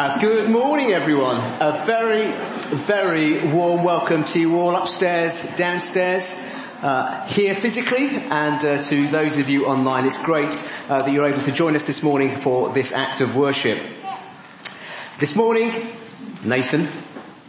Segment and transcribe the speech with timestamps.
[0.00, 1.36] Uh, good morning everyone.
[1.36, 6.32] A very, very warm welcome to you all upstairs, downstairs,
[6.80, 10.06] uh, here physically and uh, to those of you online.
[10.06, 10.48] It's great
[10.88, 13.78] uh, that you're able to join us this morning for this act of worship.
[15.18, 15.70] This morning,
[16.42, 16.88] Nathan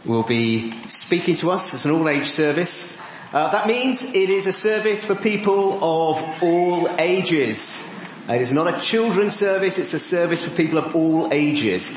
[0.04, 1.72] will be speaking to us.
[1.72, 3.00] It's an all-age service.
[3.32, 7.88] Uh, that means it is a service for people of all ages.
[8.28, 11.92] It is not a children's service, it's a service for people of all ages.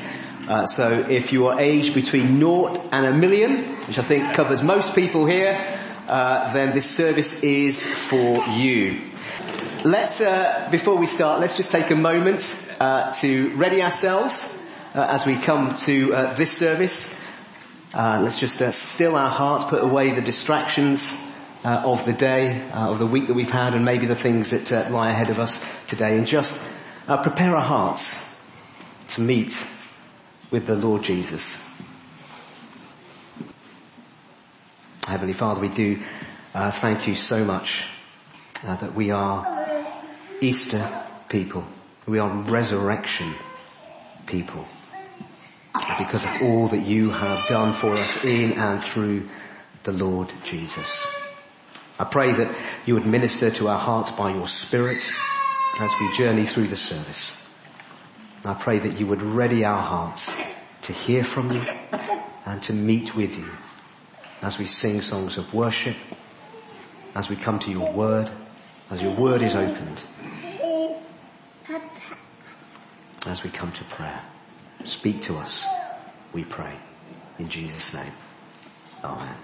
[0.48, 4.62] Uh, so if you are aged between naught and a million, which I think covers
[4.62, 5.60] most people here,
[6.06, 9.00] uh, then this service is for you.
[9.82, 12.48] Let's, uh, before we start, let's just take a moment
[12.78, 17.18] uh, to ready ourselves uh, as we come to this service.
[17.92, 21.10] let's just still our hearts, put away the distractions
[21.64, 25.10] of the day, of the week that we've had, and maybe the things that lie
[25.10, 26.56] ahead of us today, and just
[27.24, 28.22] prepare our hearts
[29.08, 29.52] to meet
[30.50, 31.62] with the Lord Jesus.
[35.06, 36.00] Heavenly Father, we do
[36.54, 37.86] uh, thank you so much
[38.66, 39.86] uh, that we are
[40.40, 41.64] Easter people.
[42.06, 43.34] We are resurrection
[44.26, 44.66] people.
[45.98, 49.28] Because of all that you have done for us in and through
[49.84, 51.06] the Lord Jesus.
[51.98, 55.06] I pray that you would minister to our hearts by your Spirit
[55.80, 57.45] as we journey through the service.
[58.48, 60.30] I pray that you would ready our hearts
[60.82, 61.62] to hear from you
[62.44, 63.48] and to meet with you
[64.42, 65.96] as we sing songs of worship,
[67.14, 68.30] as we come to your word,
[68.90, 70.02] as your word is opened,
[73.26, 74.22] as we come to prayer.
[74.84, 75.66] Speak to us,
[76.32, 76.74] we pray.
[77.38, 78.12] In Jesus' name.
[79.02, 79.34] Amen.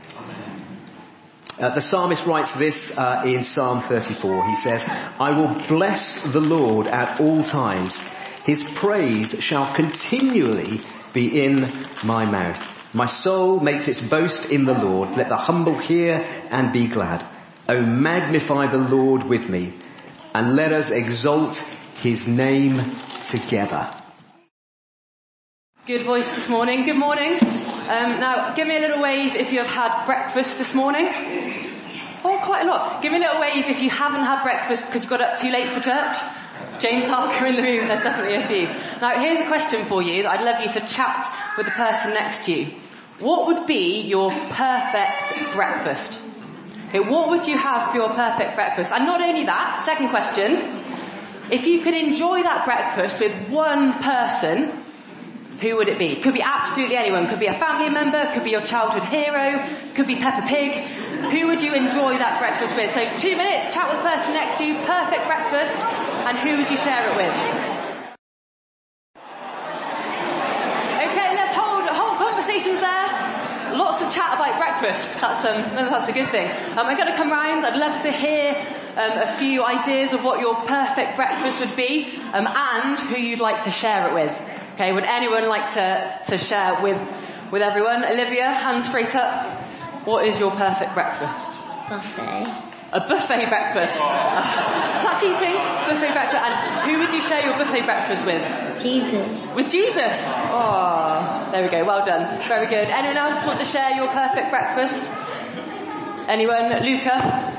[1.58, 4.48] Uh, the psalmist writes this uh, in Psalm 34.
[4.48, 4.88] He says,
[5.20, 8.00] I will bless the Lord at all times.
[8.44, 10.80] His praise shall continually
[11.12, 11.70] be in
[12.04, 12.80] my mouth.
[12.94, 15.16] My soul makes its boast in the Lord.
[15.16, 17.24] Let the humble hear and be glad.
[17.68, 19.72] Oh, magnify the Lord with me
[20.34, 21.58] and let us exalt
[22.02, 24.01] his name together.
[25.84, 26.84] Good voice this morning.
[26.84, 27.32] Good morning.
[27.32, 31.08] Um, now, give me a little wave if you have had breakfast this morning.
[31.08, 33.02] Oh, quite a lot.
[33.02, 35.50] Give me a little wave if you haven't had breakfast because you got up too
[35.50, 36.18] late for church.
[36.78, 38.68] James Harker in the room, there's definitely a few.
[39.00, 41.26] Now here's a question for you that I'd love you to chat
[41.56, 42.66] with the person next to you.
[43.18, 46.16] What would be your perfect breakfast?
[46.90, 48.92] Okay, what would you have for your perfect breakfast?
[48.92, 50.62] And not only that, second question,
[51.50, 54.78] if you could enjoy that breakfast with one person,
[55.62, 56.16] who would it be?
[56.16, 57.28] Could be absolutely anyone.
[57.28, 59.64] Could be a family member, could be your childhood hero,
[59.94, 60.74] could be Peppa Pig.
[61.30, 62.90] Who would you enjoy that breakfast with?
[62.90, 65.72] So two minutes, chat with the person next to you, perfect breakfast,
[66.26, 67.34] and who would you share it with?
[70.98, 73.78] Okay, let's hold, hold conversations there.
[73.78, 75.20] Lots of chat about breakfast.
[75.20, 76.50] That's, um, that's a good thing.
[76.76, 77.64] Um, I'm going to come round.
[77.64, 78.52] I'd love to hear
[78.98, 83.40] um, a few ideas of what your perfect breakfast would be um, and who you'd
[83.40, 84.61] like to share it with.
[84.82, 86.98] Okay, would anyone like to, to share with,
[87.52, 88.04] with everyone?
[88.04, 89.62] Olivia, hands straight up.
[90.04, 91.50] What is your perfect breakfast?
[91.88, 92.52] Buffet.
[92.92, 93.94] A buffet breakfast.
[93.94, 94.02] is
[95.06, 95.54] that cheating?
[95.86, 96.42] Buffet breakfast.
[96.44, 98.82] And who would you share your buffet breakfast with?
[98.82, 99.54] Jesus.
[99.54, 100.24] With Jesus?
[100.50, 101.84] Oh, there we go.
[101.84, 102.40] Well done.
[102.48, 102.88] Very good.
[102.88, 104.98] Anyone else want to share your perfect breakfast?
[106.26, 106.82] Anyone?
[106.82, 107.54] Luca?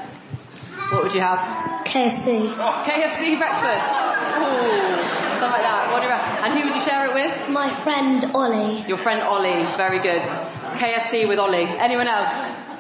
[0.92, 1.40] What would you have?
[1.86, 2.54] KFC.
[2.84, 5.20] KFC breakfast.
[5.23, 5.92] Ooh like that.
[5.92, 7.50] What do you And who would you share it with?
[7.50, 8.84] My friend Ollie.
[8.88, 9.64] Your friend Ollie.
[9.78, 10.22] Very good.
[10.22, 11.66] KFC with Ollie.
[11.66, 12.34] Anyone else?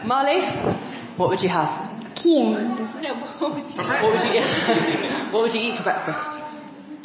[0.05, 0.41] Marley?
[1.17, 1.69] What would you have?
[2.15, 3.01] Kian.
[3.01, 4.41] No, what would you, what would you,
[5.31, 6.27] what would you eat for breakfast?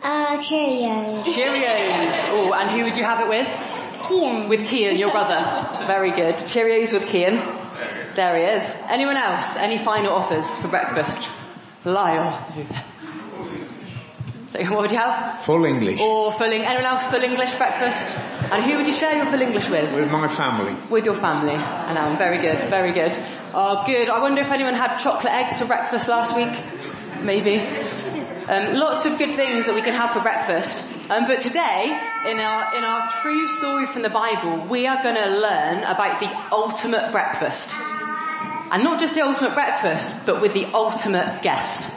[0.03, 1.25] Uh, Cheerios.
[1.25, 2.29] Cheerios.
[2.31, 3.49] Oh, and who would you have it with?
[4.07, 4.49] Kian.
[4.49, 5.87] With Kian, your brother.
[5.87, 6.37] Very good.
[6.47, 7.43] Cheerios with Kian.
[8.15, 8.77] There he is.
[8.89, 9.57] Anyone else?
[9.57, 11.29] Any final offers for breakfast?
[11.85, 12.33] Lyle.
[14.51, 15.43] So what would you have?
[15.43, 16.01] Full English.
[16.01, 16.67] Or full English.
[16.67, 18.17] Anyone else full English breakfast?
[18.51, 19.95] And who would you share your full English with?
[19.95, 20.75] With my family.
[20.89, 21.53] With your family.
[21.53, 23.13] And Alan, very good, very good.
[23.53, 24.09] Oh, good.
[24.09, 26.57] I wonder if anyone had chocolate eggs for breakfast last week.
[27.23, 27.59] Maybe.
[28.49, 30.73] Um, lots of good things that we can have for breakfast.
[31.11, 31.85] Um, but today,
[32.27, 36.21] in our, in our true story from the Bible, we are going to learn about
[36.21, 37.69] the ultimate breakfast.
[38.71, 41.91] And not just the ultimate breakfast, but with the ultimate guest.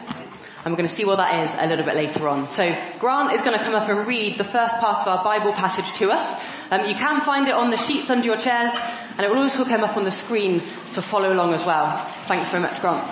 [0.64, 2.48] And we're going to see what that is a little bit later on.
[2.48, 5.54] So Grant is going to come up and read the first part of our Bible
[5.54, 6.26] passage to us.
[6.70, 8.72] Um, you can find it on the sheets under your chairs,
[9.18, 10.62] and it will also come up on the screen
[10.94, 12.06] to follow along as well.
[12.28, 13.04] Thanks very much, Grant.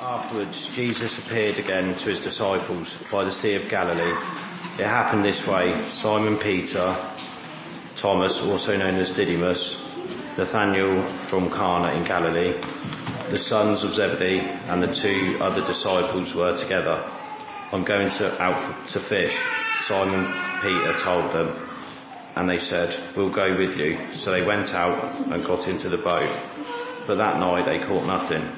[0.00, 4.16] Afterwards, Jesus appeared again to his disciples by the Sea of Galilee,
[4.78, 5.76] It happened this way.
[5.86, 6.96] Simon Peter,
[7.96, 9.72] Thomas, also known as Didymus,
[10.38, 12.54] Nathanael from Cana in Galilee,
[13.30, 17.04] the sons of Zebedee and the two other disciples were together.
[17.72, 19.38] I'm going to out to fish.
[19.86, 20.26] Simon
[20.62, 21.54] Peter told them
[22.36, 24.12] and they said, we'll go with you.
[24.12, 26.32] So they went out and got into the boat.
[27.06, 28.48] But that night they caught nothing.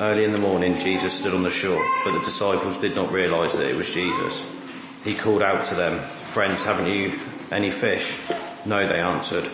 [0.00, 3.52] Early in the morning Jesus stood on the shore, but the disciples did not realize
[3.52, 5.04] that it was Jesus.
[5.04, 6.00] He called out to them,
[6.32, 7.18] friends, haven't you
[7.50, 8.18] any fish?
[8.66, 9.50] No, they answered.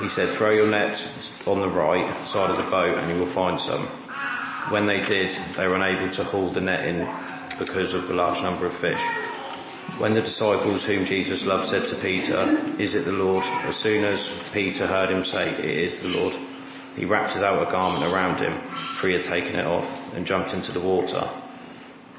[0.00, 1.04] He said, throw your net
[1.46, 3.86] on the right side of the boat and you will find some.
[4.70, 7.08] When they did, they were unable to haul the net in
[7.58, 9.02] because of the large number of fish.
[9.98, 13.42] When the disciples whom Jesus loved said to Peter, is it the Lord?
[13.64, 16.36] As soon as Peter heard him say, it is the Lord,
[16.94, 20.54] he wrapped his outer garment around him, for he had taken it off, and jumped
[20.54, 21.28] into the water.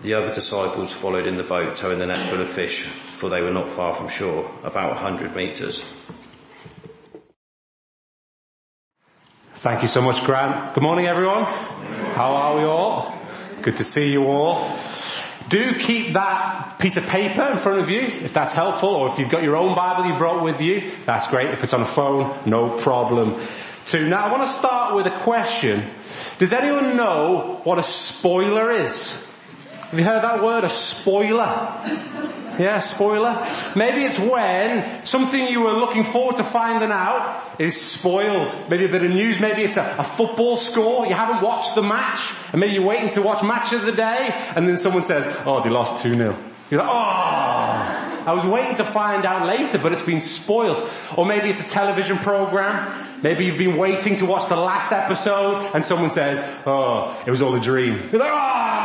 [0.02, 3.42] The other disciples followed in the boat, towing the net full of fish, for they
[3.42, 5.88] were not far from shore, about a hundred metres.
[9.60, 10.74] Thank you so much, Grant.
[10.74, 11.44] Good morning, everyone.
[11.44, 13.14] How are we all?
[13.62, 14.80] Good to see you all.
[15.50, 19.20] Do keep that piece of paper in front of you, if that's helpful, or if
[19.20, 21.50] you've got your own Bible you brought with you, that's great.
[21.50, 23.36] If it's on a phone, no problem.
[23.86, 24.08] Too.
[24.08, 25.90] Now I want to start with a question.
[26.38, 29.29] Does anyone know what a spoiler is?
[29.90, 31.82] Have you heard that word, a spoiler?
[32.60, 33.48] Yeah, spoiler.
[33.76, 38.70] Maybe it's when something you were looking forward to finding out is spoiled.
[38.70, 41.82] Maybe a bit of news, maybe it's a, a, football score, you haven't watched the
[41.82, 42.20] match,
[42.52, 45.64] and maybe you're waiting to watch match of the day, and then someone says, oh,
[45.64, 46.38] they lost 2-0.
[46.70, 50.88] You're like, oh, I was waiting to find out later, but it's been spoiled.
[51.18, 53.24] Or maybe it's a television program.
[53.24, 57.42] Maybe you've been waiting to watch the last episode, and someone says, oh, it was
[57.42, 58.10] all a dream.
[58.12, 58.79] You're like, oh,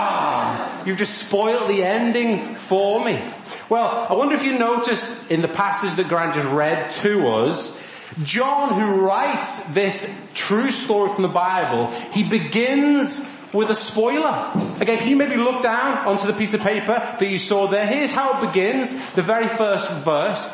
[0.87, 3.21] you've just spoiled the ending for me.
[3.69, 7.81] Well, I wonder if you noticed in the passage that Grant just read to us,
[8.23, 14.53] John who writes this true story from the Bible, he begins with a spoiler.
[14.81, 17.87] Again, can you maybe look down onto the piece of paper that you saw there?
[17.87, 20.45] Here's how it begins, the very first verse.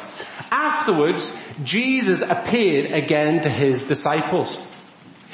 [0.51, 4.61] Afterwards, Jesus appeared again to his disciples.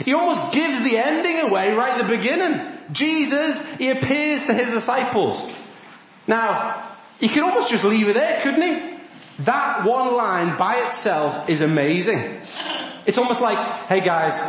[0.05, 2.76] He almost gives the ending away right at the beginning.
[2.93, 5.51] Jesus, he appears to his disciples.
[6.27, 8.97] Now, he could almost just leave it there, couldn't he?
[9.45, 12.41] That one line by itself is amazing.
[13.07, 14.41] It's almost like, hey guys,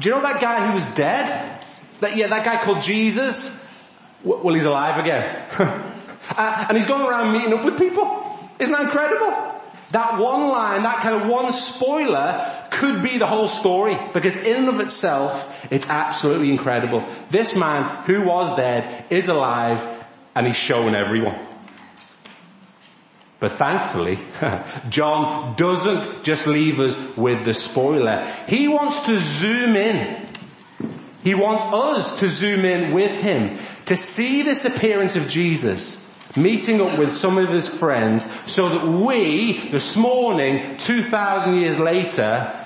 [0.00, 1.64] do you know that guy who was dead?
[2.00, 3.66] That, yeah, that guy called Jesus?
[4.24, 5.86] Well, he's alive again.
[6.32, 8.38] Uh, and he's going around meeting up with people.
[8.60, 9.30] Isn't that incredible?
[9.90, 14.56] That one line, that kind of one spoiler could be the whole story because in
[14.56, 17.06] and of itself, it's absolutely incredible.
[17.30, 19.80] This man who was dead is alive
[20.34, 21.46] and he's showing everyone.
[23.40, 24.18] But thankfully,
[24.90, 28.34] John doesn't just leave us with the spoiler.
[28.46, 30.26] He wants to zoom in.
[31.24, 36.06] He wants us to zoom in with him to see this appearance of Jesus
[36.36, 42.59] meeting up with some of his friends so that we, this morning, 2,000 years later,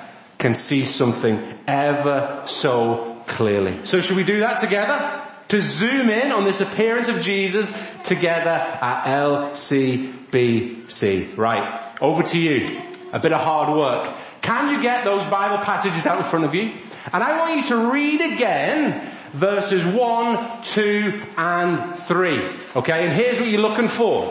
[0.44, 3.86] can see something ever so clearly.
[3.86, 5.22] So should we do that together?
[5.48, 11.38] To zoom in on this appearance of Jesus together at LCBC.
[11.38, 12.78] Right, over to you.
[13.14, 14.14] A bit of hard work.
[14.42, 16.74] Can you get those Bible passages out in front of you?
[17.10, 22.50] And I want you to read again verses 1, 2 and 3.
[22.76, 24.30] Okay, and here's what you're looking for.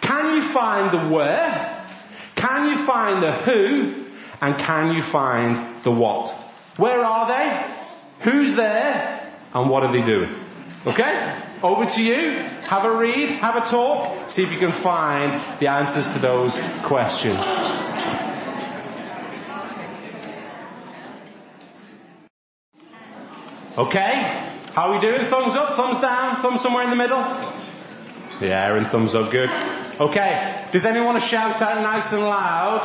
[0.00, 1.76] Can you find the where?
[2.36, 3.99] Can you find the who?
[4.40, 6.32] And can you find the what?
[6.76, 8.30] Where are they?
[8.30, 9.32] Who's there?
[9.52, 10.34] And what are they doing?
[10.86, 11.38] Okay?
[11.62, 12.30] Over to you.
[12.68, 16.56] Have a read, have a talk, see if you can find the answers to those
[16.84, 17.46] questions.
[23.76, 24.46] Okay?
[24.74, 25.20] How are we doing?
[25.26, 27.18] Thumbs up, thumbs down, thumbs somewhere in the middle?
[28.40, 29.50] Yeah, and thumbs up, good.
[30.00, 32.80] Okay, does anyone want to shout out nice and loud?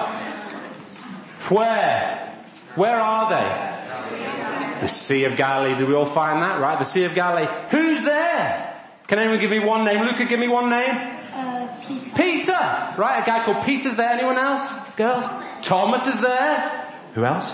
[1.50, 2.34] Where?
[2.76, 4.82] Where are they?
[4.82, 5.76] The Sea of Galilee.
[5.76, 6.60] Did we all find that?
[6.60, 7.48] Right, the Sea of Galilee.
[7.70, 8.84] Who's there?
[9.08, 10.04] Can anyone give me one name?
[10.04, 10.96] Luca, give me one name.
[10.96, 12.12] Uh, Peter.
[12.16, 12.96] Peter!
[12.98, 14.10] Right, a guy called Peter's there.
[14.10, 14.96] Anyone else?
[14.96, 15.44] Girl?
[15.62, 16.92] Thomas is there.
[17.14, 17.54] Who else?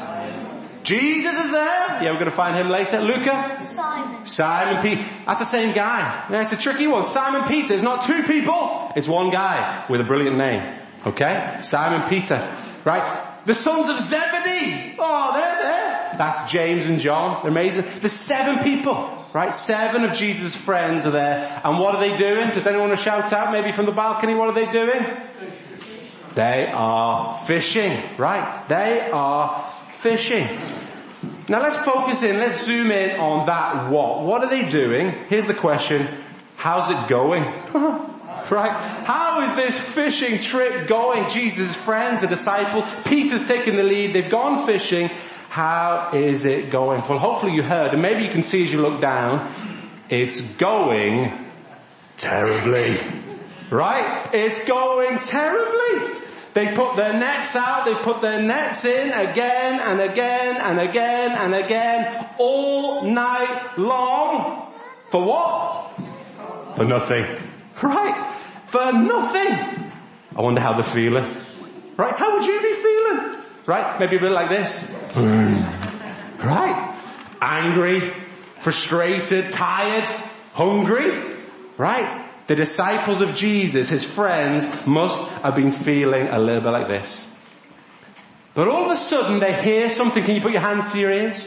[0.83, 2.03] Jesus is there.
[2.03, 3.01] Yeah, we're going to find him later.
[3.01, 3.57] Luca?
[3.61, 4.25] Simon.
[4.25, 5.03] Simon Peter.
[5.27, 6.25] That's the same guy.
[6.31, 7.05] That's a tricky one.
[7.05, 7.73] Simon Peter.
[7.75, 8.91] It's not two people.
[8.95, 10.73] It's one guy with a brilliant name.
[11.05, 11.59] Okay?
[11.61, 12.37] Simon Peter.
[12.83, 13.30] Right?
[13.45, 14.95] The sons of Zebedee.
[14.99, 16.15] Oh, they're there.
[16.17, 17.39] That's James and John.
[17.41, 17.85] They're amazing.
[17.99, 19.53] There's seven people, right?
[19.53, 21.61] Seven of Jesus' friends are there.
[21.63, 22.49] And what are they doing?
[22.49, 24.35] Does anyone want to shout out maybe from the balcony?
[24.35, 25.05] What are they doing?
[26.35, 28.65] They are fishing, right?
[28.67, 30.47] They are fishing.
[31.49, 34.23] Now let's focus in, let's zoom in on that what.
[34.23, 35.25] What are they doing?
[35.27, 36.07] Here's the question.
[36.55, 37.43] How's it going?
[38.55, 38.85] right?
[39.05, 41.29] How is this fishing trip going?
[41.29, 45.09] Jesus' friend, the disciple, Peter's taking the lead, they've gone fishing.
[45.47, 47.01] How is it going?
[47.07, 49.53] Well hopefully you heard, and maybe you can see as you look down,
[50.09, 51.31] it's going
[52.17, 52.97] terribly.
[53.69, 54.29] Right?
[54.33, 56.19] It's going terribly.
[56.53, 61.31] They put their nets out, they put their nets in again and again and again
[61.31, 64.73] and again all night long.
[65.09, 65.93] For what?
[66.75, 67.25] For nothing.
[67.81, 68.31] Right?
[68.71, 69.91] For nothing.
[70.33, 71.25] I wonder how they're feeling.
[71.97, 72.15] Right?
[72.15, 73.43] How would you be feeling?
[73.65, 73.99] Right?
[73.99, 74.89] Maybe a bit like this.
[75.11, 75.55] Hmm.
[76.39, 76.97] Right?
[77.41, 78.13] Angry,
[78.61, 80.07] frustrated, tired,
[80.53, 81.35] hungry.
[81.77, 82.25] Right?
[82.47, 87.29] The disciples of Jesus, his friends, must have been feeling a little bit like this.
[88.53, 90.23] But all of a sudden they hear something.
[90.23, 91.37] Can you put your hands to your ears?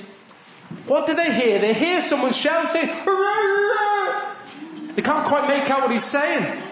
[0.87, 1.59] What do they hear?
[1.59, 2.87] They hear someone shouting,
[4.95, 6.63] They can't quite make out what he's saying.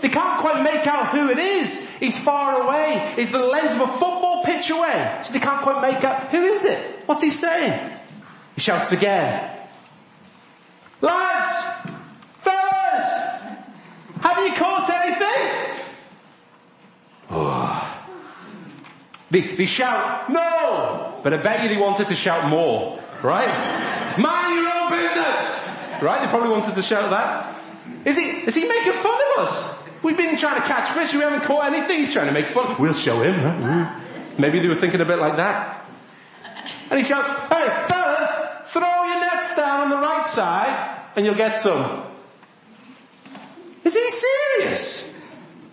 [0.00, 1.84] They can't quite make out who it is.
[1.96, 3.14] He's far away.
[3.16, 5.20] He's the length of a football pitch away.
[5.24, 6.78] So they can't quite make out who is it?
[7.06, 7.92] What's he saying?
[8.54, 9.56] He shouts again.
[11.00, 11.90] Lads!
[12.38, 13.42] Fellas!
[14.20, 15.84] Have you caught anything?
[17.30, 18.04] Oh.
[19.30, 21.20] They, they shout, no!
[21.22, 24.18] But I bet you they wanted to shout more, right?
[24.18, 25.68] Mind your own business!
[26.02, 26.22] Right?
[26.22, 27.60] They probably wanted to shout that.
[28.04, 29.87] Is he, is he making fun of us?
[30.02, 32.76] We've been trying to catch fish, we haven't caught anything, he's trying to make fun.
[32.78, 33.34] We'll show him.
[33.34, 34.00] Huh?
[34.38, 35.84] Maybe they were thinking a bit like that.
[36.90, 38.30] And he shouts, hey, fellas,
[38.72, 42.04] throw your nets down on the right side and you'll get some.
[43.84, 45.18] Is he serious?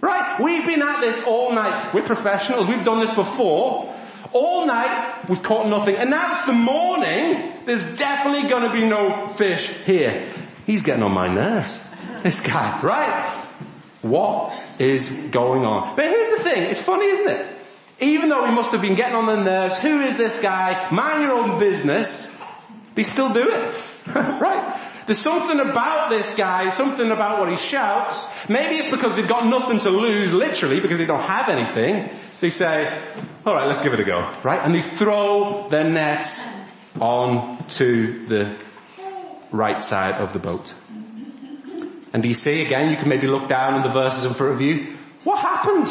[0.01, 0.39] Right?
[0.41, 1.94] We've been at this all night.
[1.94, 2.67] We're professionals.
[2.67, 3.94] We've done this before.
[4.34, 5.96] All night, we've caught nothing.
[5.96, 7.53] And now it's the morning.
[7.65, 10.34] There's definitely gonna be no fish here.
[10.65, 11.79] He's getting on my nerves.
[12.24, 13.44] This guy, right?
[14.05, 15.95] What is going on?
[15.95, 16.63] But here's the thing.
[16.69, 17.57] It's funny, isn't it?
[18.00, 20.89] Even though we must have been getting on the nerves, who is this guy?
[20.91, 22.39] Mind your own business.
[22.93, 23.83] They still do it.
[24.15, 24.91] right?
[25.07, 28.29] There's something about this guy, something about what he shouts.
[28.47, 32.15] Maybe it's because they've got nothing to lose, literally, because they don't have anything.
[32.41, 33.01] They say,
[33.43, 34.31] alright, let's give it a go.
[34.43, 34.63] Right?
[34.63, 36.47] And they throw their nets
[37.01, 38.55] onto the
[39.51, 40.71] right side of the boat.
[42.15, 44.53] And do you see again, you can maybe look down in the verses in front
[44.53, 44.95] of you.
[45.25, 45.86] What happened?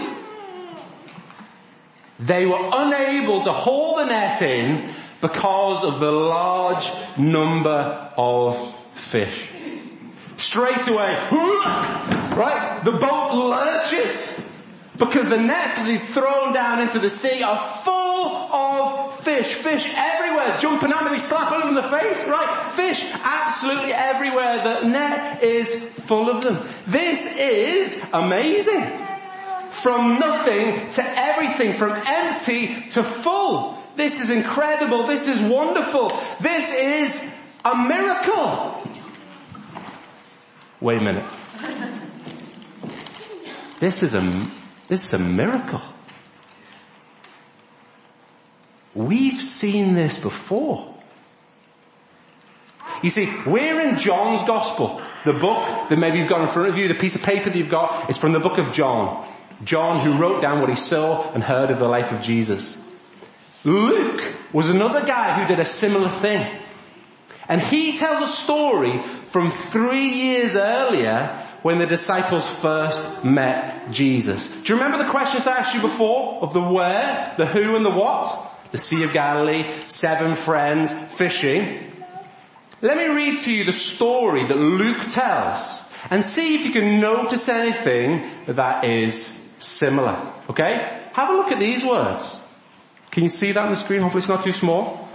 [2.19, 4.91] They were unable to haul the net in
[5.21, 9.51] because of the large number of fish.
[10.39, 12.81] Straight away, right?
[12.83, 14.51] The boat lurches
[14.97, 17.94] because the nets that thrown down into the sea are full
[19.25, 19.55] fish.
[19.55, 22.73] Fish everywhere, jumping at me, slapping them in the face, right?
[22.75, 24.63] Fish absolutely everywhere.
[24.63, 25.73] The net is
[26.07, 26.59] full of them.
[26.87, 28.85] This is amazing.
[29.71, 33.79] From nothing to everything, from empty to full.
[33.97, 35.07] This is incredible.
[35.07, 36.11] This is wonderful.
[36.41, 38.89] This is a miracle.
[40.81, 41.31] Wait a minute.
[43.81, 44.21] This is a,
[44.89, 45.83] this is a miracle.
[48.95, 50.95] We've seen this before.
[53.03, 55.03] You see, we're in John's Gospel.
[55.25, 57.57] The book that maybe you've got in front of you, the piece of paper that
[57.57, 59.29] you've got, is from the book of John.
[59.65, 62.81] John who wrote down what he saw and heard of the life of Jesus.
[63.65, 66.61] Luke was another guy who did a similar thing.
[67.49, 74.47] And he tells a story from three years earlier when the disciples first met Jesus.
[74.47, 77.85] Do you remember the questions I asked you before of the where, the who and
[77.85, 78.54] the what?
[78.75, 81.93] The Sea of Galilee, seven friends, fishing.
[82.83, 86.99] Let me read to you the story that Luke tells and see if you can
[86.99, 89.17] notice anything that is
[89.61, 90.19] similar.
[90.51, 91.07] Okay?
[91.13, 92.45] Have a look at these words.
[93.13, 94.01] Can you see that on the screen?
[94.01, 95.09] Hopefully it's not too small.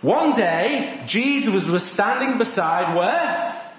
[0.00, 3.72] One day, Jesus was standing beside where?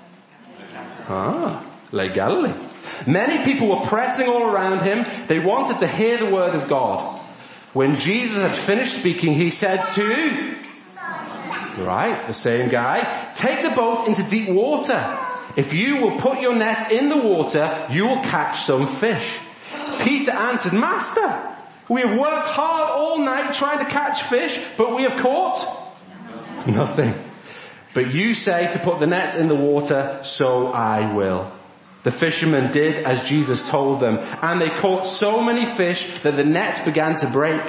[1.07, 2.59] Ah, Lake Galilee.
[3.07, 5.27] Many people were pressing all around him.
[5.27, 7.21] They wanted to hear the word of God.
[7.73, 10.55] When Jesus had finished speaking, he said to,
[11.79, 15.19] right, the same guy, take the boat into deep water.
[15.55, 19.39] If you will put your net in the water, you will catch some fish.
[20.01, 21.55] Peter answered, Master,
[21.89, 25.83] we have worked hard all night trying to catch fish, but we have caught
[26.67, 27.13] Nothing.
[27.93, 31.51] But you say to put the net in the water, so I will.
[32.03, 36.43] The fishermen did as Jesus told them, and they caught so many fish that the
[36.43, 37.61] nets began to break.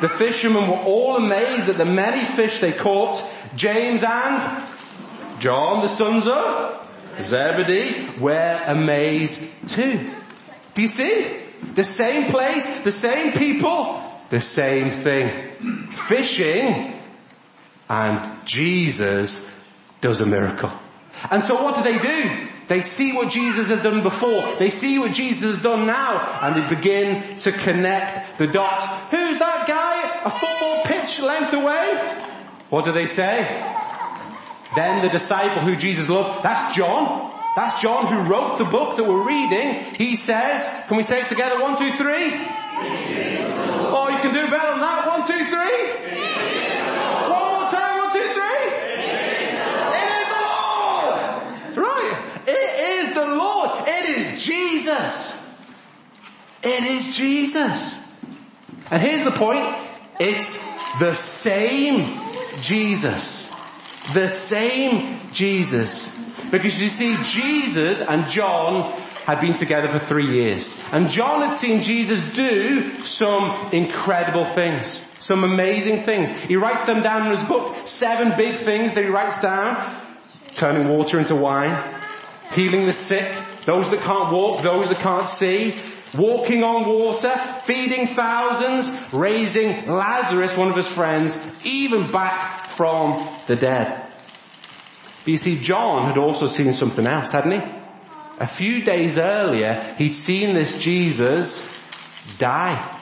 [0.00, 3.22] The fishermen were all amazed at the many fish they caught.
[3.56, 4.68] James and
[5.40, 6.88] John, the sons of
[7.20, 10.12] Zebedee, were amazed too.
[10.74, 11.38] Do you see?
[11.74, 15.86] The same place, the same people, the same thing.
[16.08, 17.00] Fishing
[17.88, 19.48] and Jesus
[20.00, 20.72] does a miracle.
[21.30, 22.48] And so what do they do?
[22.68, 24.56] They see what Jesus has done before.
[24.58, 26.40] They see what Jesus has done now.
[26.42, 28.84] And they begin to connect the dots.
[29.10, 30.22] Who's that guy?
[30.24, 32.18] A football pitch length away?
[32.70, 33.44] What do they say?
[34.74, 37.30] Then the disciple who Jesus loved, that's John.
[37.54, 39.94] That's John who wrote the book that we're reading.
[39.98, 41.60] He says, can we say it together?
[41.60, 42.32] One, two, three.
[43.94, 45.06] Oh, you can do better than that.
[45.06, 45.92] One, two, three.
[47.28, 47.98] One more time.
[47.98, 48.62] One, two, three.
[48.96, 49.02] It
[50.16, 51.20] is the Lord.
[51.76, 52.14] Right.
[52.46, 53.70] It is the Lord.
[53.86, 54.42] It is
[55.02, 55.46] Jesus.
[56.62, 57.98] It is Jesus.
[58.90, 59.66] And here's the point.
[60.20, 60.58] It's
[61.00, 62.20] the same
[62.60, 63.50] Jesus.
[64.14, 66.16] The same Jesus.
[66.50, 68.92] Because you see, Jesus and John
[69.26, 70.80] had been together for three years.
[70.92, 75.02] And John had seen Jesus do some incredible things.
[75.20, 76.30] Some amazing things.
[76.30, 77.86] He writes them down in his book.
[77.86, 79.96] Seven big things that he writes down.
[80.54, 82.00] Turning water into wine.
[82.54, 83.30] Healing the sick.
[83.64, 84.62] Those that can't walk.
[84.62, 85.74] Those that can't see.
[86.16, 87.34] Walking on water.
[87.64, 89.12] Feeding thousands.
[89.12, 91.36] Raising Lazarus, one of his friends.
[91.64, 94.06] Even back from the dead.
[95.24, 97.82] But you see, John had also seen something else, hadn't he?
[98.40, 101.80] A few days earlier, he'd seen this Jesus
[102.38, 102.98] die.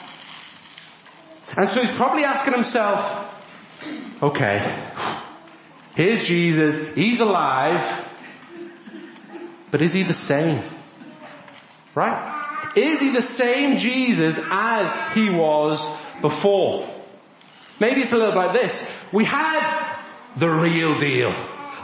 [1.56, 3.26] And so he's probably asking himself,
[4.22, 4.92] okay,
[5.94, 7.80] here's Jesus, he's alive,
[9.70, 10.62] but is he the same?
[11.94, 12.72] Right?
[12.76, 15.80] Is he the same Jesus as he was
[16.20, 16.88] before?
[17.80, 18.88] Maybe it's a little like this.
[19.12, 19.98] We had
[20.36, 21.34] the real deal.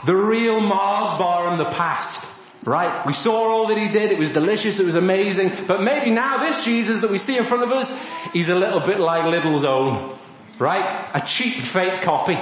[0.05, 2.25] The real Mars bar in the past.
[2.63, 3.05] Right?
[3.05, 4.11] We saw all that he did.
[4.11, 4.79] It was delicious.
[4.79, 5.51] It was amazing.
[5.67, 7.91] But maybe now this Jesus that we see in front of us,
[8.33, 10.17] he's a little bit like Lidl's own.
[10.59, 11.09] Right?
[11.13, 12.37] A cheap fake copy.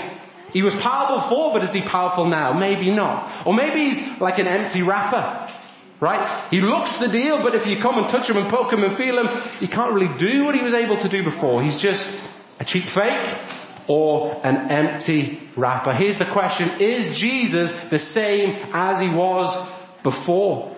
[0.56, 2.54] He was powerful before, but is he powerful now?
[2.54, 3.46] Maybe not.
[3.46, 5.52] Or maybe he's like an empty wrapper.
[6.00, 6.50] Right?
[6.50, 8.96] He looks the deal, but if you come and touch him and poke him and
[8.96, 9.28] feel him,
[9.60, 11.62] he can't really do what he was able to do before.
[11.62, 12.10] He's just
[12.58, 13.38] a cheap fake
[13.90, 15.94] or an empty wrapper.
[15.94, 19.54] Here's the question, is Jesus the same as he was
[20.04, 20.74] before?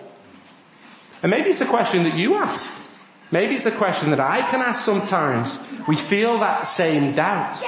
[1.22, 2.74] And maybe it's a question that you ask.
[3.30, 5.56] Maybe it's a question that I can ask sometimes.
[5.86, 7.62] We feel that same doubt.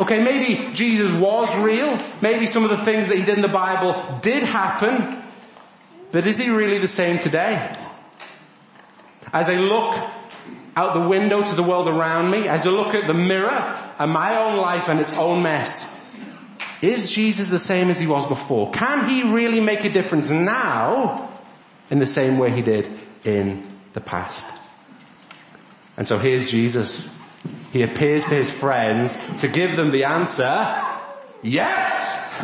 [0.00, 1.98] Okay, maybe Jesus was real.
[2.22, 5.22] Maybe some of the things that he did in the Bible did happen.
[6.10, 7.72] But is he really the same today?
[9.32, 9.96] As I look
[10.74, 14.10] out the window to the world around me, as I look at the mirror and
[14.10, 15.96] my own life and its own mess,
[16.80, 18.72] is Jesus the same as he was before?
[18.72, 21.30] Can he really make a difference now
[21.90, 22.88] in the same way he did
[23.22, 24.46] in the past?
[25.98, 27.06] And so here's Jesus.
[27.72, 30.82] He appears to his friends to give them the answer,
[31.42, 32.16] yes!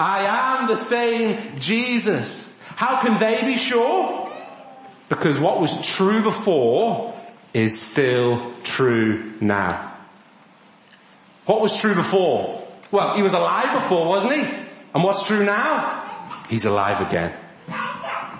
[0.00, 2.58] I am the same Jesus.
[2.76, 4.32] How can they be sure?
[5.08, 7.14] Because what was true before
[7.52, 9.94] is still true now.
[11.46, 12.66] What was true before?
[12.92, 14.42] Well, he was alive before, wasn't he?
[14.42, 16.36] And what's true now?
[16.48, 17.32] He's alive again.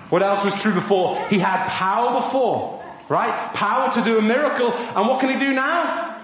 [0.09, 1.25] What else was true before?
[1.27, 2.80] He had power before,
[3.11, 3.53] right?
[3.53, 4.71] Power to do a miracle.
[4.71, 6.17] And what can he do now?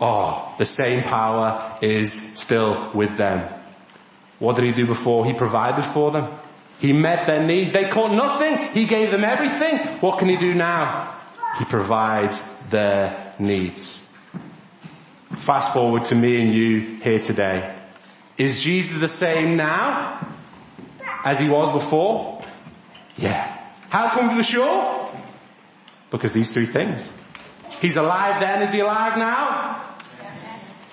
[0.00, 3.52] Oh, the same power is still with them.
[4.38, 5.26] What did he do before?
[5.26, 6.32] He provided for them.
[6.78, 7.72] He met their needs.
[7.72, 8.72] They caught nothing.
[8.72, 9.98] He gave them everything.
[9.98, 11.18] What can he do now?
[11.58, 12.38] He provides
[12.70, 13.96] their needs.
[15.38, 17.74] Fast forward to me and you here today.
[18.36, 20.24] Is Jesus the same now
[21.24, 22.44] as he was before?
[23.16, 23.42] Yeah.
[23.88, 24.97] How can we be sure?
[26.10, 27.10] Because these three things.
[27.80, 29.84] He's alive then, is he alive now?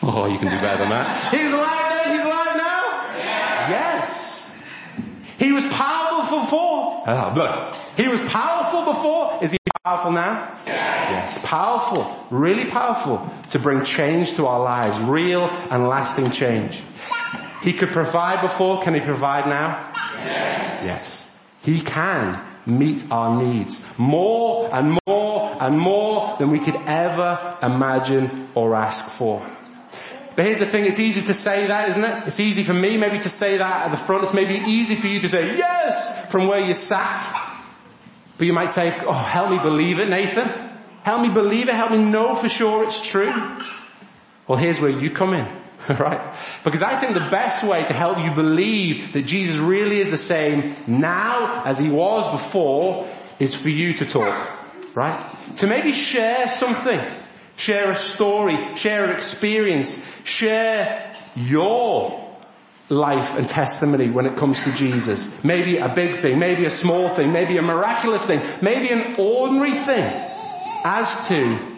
[0.04, 1.34] Oh, you can do better than that.
[1.34, 3.67] He's alive then, he's alive now?
[3.69, 4.62] Yes.
[5.39, 7.04] He was powerful before.
[7.08, 7.75] Oh, look.
[7.97, 9.43] He was powerful before.
[9.43, 10.58] Is he powerful now?
[10.65, 11.10] Yes.
[11.10, 11.45] Yes.
[11.45, 12.28] Powerful.
[12.30, 14.99] Really powerful to bring change to our lives.
[14.99, 16.82] Real and lasting change.
[17.62, 18.84] He could provide before.
[18.84, 19.91] Can he provide now?
[20.17, 20.84] Yes.
[20.86, 21.38] Yes.
[21.63, 28.49] He can meet our needs more and more and more than we could ever imagine
[28.56, 29.45] or ask for.
[30.36, 32.28] But here's the thing, it's easy to say that, isn't it?
[32.28, 34.23] It's easy for me maybe to say that at the front.
[34.23, 37.21] It's maybe easy for you to say yes from where you sat.
[38.38, 40.49] But you might say, oh, help me believe it, Nathan.
[41.04, 41.75] Help me believe it.
[41.75, 43.32] Help me know for sure it's true.
[44.47, 45.47] Well, here's where you come in.
[45.99, 46.35] right?
[46.63, 50.17] Because I think the best way to help you believe that Jesus really is the
[50.17, 53.07] same now as he was before
[53.39, 54.49] is for you to talk.
[54.95, 55.57] Right?
[55.57, 56.99] To maybe share something.
[57.57, 58.75] Share a story.
[58.77, 59.93] Share an experience.
[60.23, 62.25] Share your
[62.89, 65.43] life and testimony when it comes to Jesus.
[65.43, 69.73] Maybe a big thing, maybe a small thing, maybe a miraculous thing, maybe an ordinary
[69.73, 70.03] thing
[70.85, 71.75] as to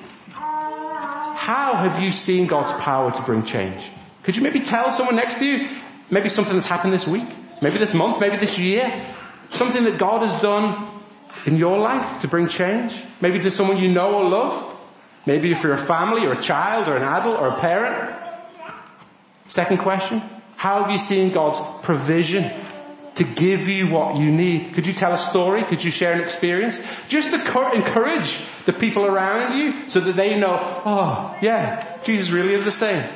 [1.48, 3.82] how have you seen God's power to bring change?
[4.28, 5.70] Could you maybe tell someone next to you,
[6.12, 7.30] maybe something that's happened this week,
[7.62, 9.16] maybe this month, maybe this year,
[9.52, 11.00] something that God has done
[11.46, 12.94] in your life to bring change?
[13.22, 14.78] Maybe to someone you know or love?
[15.26, 18.22] Maybe if you're a family or a child or an adult or a parent?
[19.48, 20.22] Second question,
[20.58, 22.52] how have you seen God's provision
[23.16, 24.74] to give you what you need.
[24.74, 25.64] Could you tell a story?
[25.64, 26.80] Could you share an experience?
[27.08, 27.38] Just to
[27.74, 32.72] encourage the people around you so that they know, oh yeah, Jesus really is the
[32.72, 33.08] same.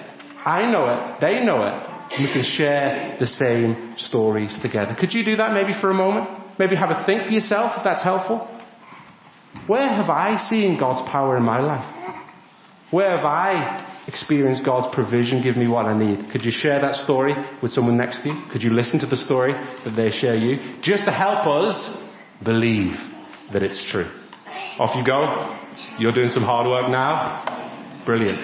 [0.45, 1.19] I know it.
[1.19, 1.89] They know it.
[2.17, 4.93] And we can share the same stories together.
[4.93, 6.29] Could you do that maybe for a moment?
[6.57, 8.49] Maybe have a think for yourself if that's helpful.
[9.67, 11.85] Where have I seen God's power in my life?
[12.89, 16.31] Where have I experienced God's provision, give me what I need.
[16.31, 18.41] Could you share that story with someone next to you?
[18.49, 20.59] Could you listen to the story that they share you?
[20.81, 22.09] Just to help us
[22.43, 23.13] believe
[23.51, 24.07] that it's true.
[24.79, 25.55] Off you go.
[25.99, 27.60] You're doing some hard work now.
[28.05, 28.35] Brilliant.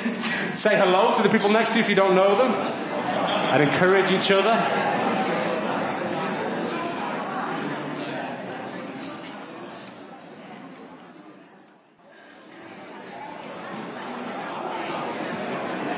[0.56, 2.52] Say hello to the people next to you if you don't know them.
[2.52, 4.54] And encourage each other.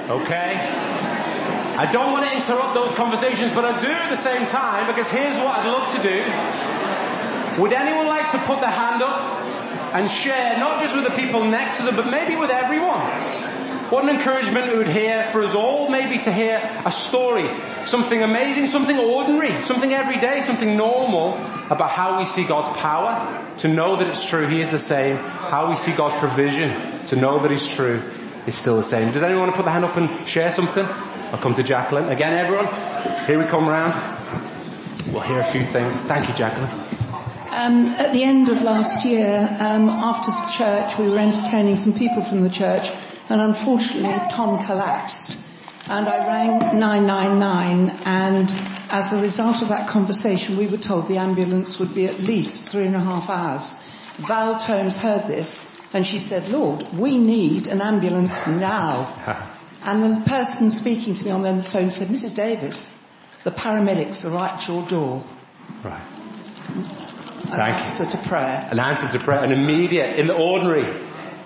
[0.10, 0.56] Okay?
[1.78, 5.10] I don't want to interrupt those conversations, but I do at the same time because
[5.10, 7.62] here's what I'd love to do.
[7.62, 9.59] Would anyone like to put their hand up
[9.93, 13.19] and share, not just with the people next to them, but maybe with everyone?
[13.89, 17.49] What an encouragement it would hear for us all, maybe to hear a story,
[17.86, 21.34] something amazing, something ordinary, something everyday, something normal
[21.71, 25.15] about how we see God's power, to know that it's true, He is the same,
[25.15, 28.04] how we see God's provision, to know that He's true,
[28.45, 29.12] is still the same.
[29.12, 30.86] Does anyone want to put their hand up and share something?
[30.86, 32.10] I'll come to Jacqueline.
[32.10, 32.67] Again, everyone,
[33.25, 33.93] here we come round.
[35.12, 35.97] We'll hear a few things.
[36.02, 37.09] Thank you, Jacqueline.
[37.60, 42.24] Um, at the end of last year, um, after church, we were entertaining some people
[42.24, 42.89] from the church,
[43.28, 45.38] and unfortunately, Tom collapsed.
[45.89, 48.50] And I rang 999, and
[48.89, 52.69] as a result of that conversation, we were told the ambulance would be at least
[52.69, 53.76] three and a half hours.
[54.26, 59.50] Val Tomes heard this and she said, Lord, we need an ambulance now.
[59.84, 62.36] and the person speaking to me on the phone said, Mrs.
[62.36, 62.95] Davis,
[63.43, 65.26] the paramedics are right at your door.
[65.84, 67.09] Right.
[67.43, 68.12] An Thank answer you.
[68.12, 68.67] to prayer.
[68.69, 69.43] An answer to prayer.
[69.43, 70.86] An immediate, in the ordinary,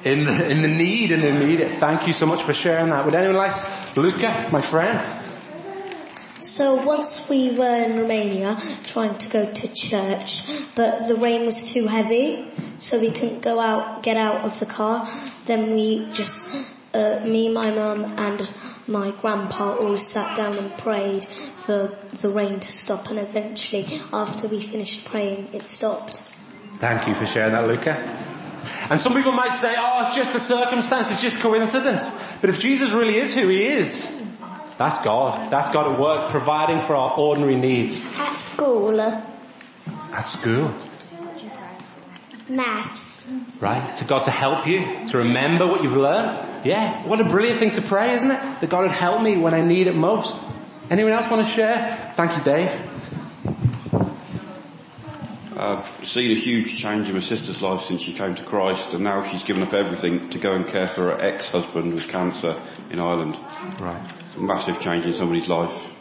[0.03, 1.79] in the, in the need and the immediate.
[1.79, 3.05] Thank you so much for sharing that.
[3.05, 4.99] Would anyone like, Luca, my friend?
[6.39, 11.63] So once we were in Romania trying to go to church, but the rain was
[11.63, 15.07] too heavy, so we couldn't go out, get out of the car.
[15.45, 18.49] Then we just, uh, me, my mum and
[18.87, 21.25] my grandpa all sat down and prayed
[21.65, 26.21] for the rain to stop and eventually after we finished praying it stopped.
[26.77, 27.95] Thank you for sharing that Luca.
[28.89, 32.11] And some people might say, oh, it's just a circumstance, it's just coincidence.
[32.41, 34.21] But if Jesus really is who he is,
[34.77, 35.51] that's God.
[35.51, 38.01] That's God at work providing for our ordinary needs.
[38.17, 38.99] At school.
[38.99, 40.73] At school.
[42.49, 43.31] Maths.
[43.61, 43.95] Right?
[43.97, 46.65] To God to help you, to remember what you've learned.
[46.65, 47.07] Yeah.
[47.07, 48.61] What a brilliant thing to pray, isn't it?
[48.61, 50.35] That God would help me when I need it most.
[50.93, 52.13] Anyone else want to share?
[52.15, 52.79] Thank you, Dave.
[55.57, 59.03] I've seen a huge change in my sister's life since she came to Christ and
[59.03, 62.99] now she's given up everything to go and care for her ex-husband with cancer in
[62.99, 63.35] Ireland.
[63.79, 64.07] Right.
[64.37, 65.97] Massive change in somebody's life.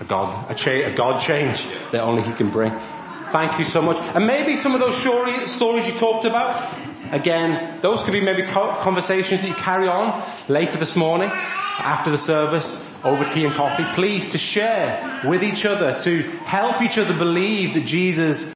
[0.00, 2.76] A God, a, cha- a God change that only He can bring.
[3.30, 3.98] Thank you so much.
[3.98, 6.76] And maybe some of those story, stories you talked about,
[7.12, 11.30] again, those could be maybe conversations that you carry on later this morning,
[11.80, 13.84] after the service, over tea and coffee.
[13.94, 18.54] Please to share with each other, to help each other believe that Jesus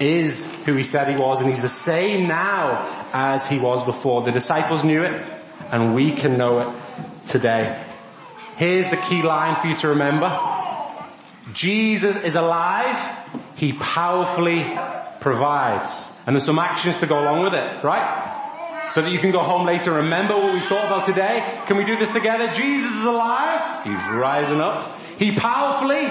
[0.00, 4.22] is who he said he was and he's the same now as he was before.
[4.22, 5.22] The disciples knew it
[5.70, 7.84] and we can know it today.
[8.56, 10.38] Here's the key line for you to remember.
[11.52, 13.18] Jesus is alive.
[13.56, 14.64] He powerfully
[15.20, 16.08] provides.
[16.26, 18.31] And there's some actions to go along with it, right?
[18.92, 21.42] So that you can go home later and remember what we thought about today?
[21.66, 22.52] Can we do this together?
[22.54, 23.84] Jesus is alive.
[23.84, 25.00] He's rising up.
[25.16, 26.08] He powerfully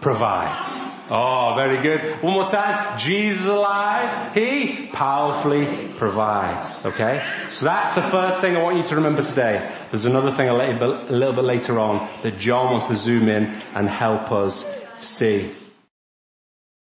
[0.00, 0.72] provides.
[1.10, 2.22] Oh, very good.
[2.22, 2.98] One more time.
[2.98, 4.34] Jesus is alive.
[4.34, 6.86] He powerfully provides.
[6.86, 7.22] Okay?
[7.50, 9.70] So that's the first thing I want you to remember today.
[9.90, 12.94] There's another thing a little bit, a little bit later on that John wants to
[12.94, 14.66] zoom in and help us
[15.02, 15.50] see.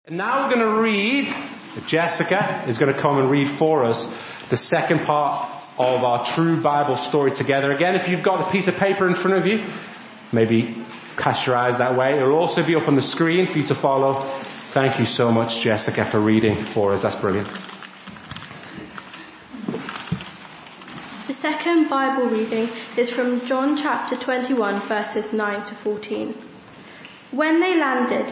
[0.06, 1.28] And now we're going to read,
[1.88, 4.06] Jessica is going to come and read for us
[4.50, 7.72] the second part of our true Bible story together.
[7.72, 9.64] Again, if you've got a piece of paper in front of you,
[10.32, 10.76] maybe
[11.18, 12.18] cast your eyes that way.
[12.18, 14.14] It'll also be up on the screen for you to follow.
[14.72, 17.02] Thank you so much, Jessica, for reading for us.
[17.02, 17.48] That's brilliant.
[21.28, 26.36] The second Bible reading is from John chapter 21 verses 9 to 14.
[27.32, 28.32] When they landed,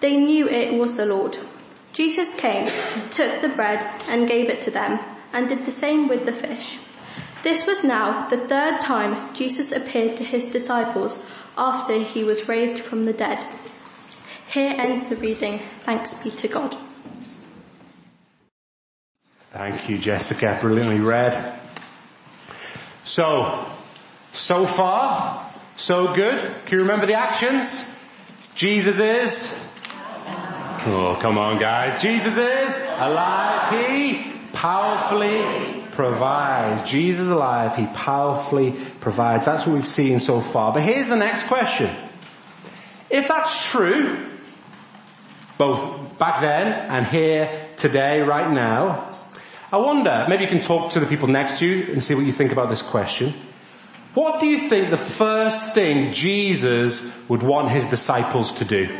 [0.00, 1.36] They knew it was the Lord.
[1.92, 2.66] Jesus came,
[3.10, 4.98] took the bread and gave it to them,
[5.32, 6.78] and did the same with the fish.
[7.42, 11.16] This was now the third time Jesus appeared to his disciples
[11.56, 13.52] after he was raised from the dead.
[14.50, 15.58] Here ends the reading.
[15.58, 16.74] Thanks be to God.
[19.52, 20.58] Thank you, Jessica.
[20.60, 21.60] Brilliantly read.
[23.04, 23.70] So,
[24.32, 26.40] so far, so good.
[26.66, 27.70] Can you remember the actions?
[28.56, 29.73] Jesus is
[30.86, 32.02] Oh, come on guys.
[32.02, 33.88] Jesus is alive.
[33.88, 36.90] He powerfully provides.
[36.90, 37.74] Jesus is alive.
[37.74, 39.46] He powerfully provides.
[39.46, 40.74] That's what we've seen so far.
[40.74, 41.90] But here's the next question.
[43.08, 44.28] If that's true,
[45.56, 49.10] both back then and here today, right now,
[49.72, 52.26] I wonder, maybe you can talk to the people next to you and see what
[52.26, 53.32] you think about this question.
[54.12, 58.94] What do you think the first thing Jesus would want his disciples to do?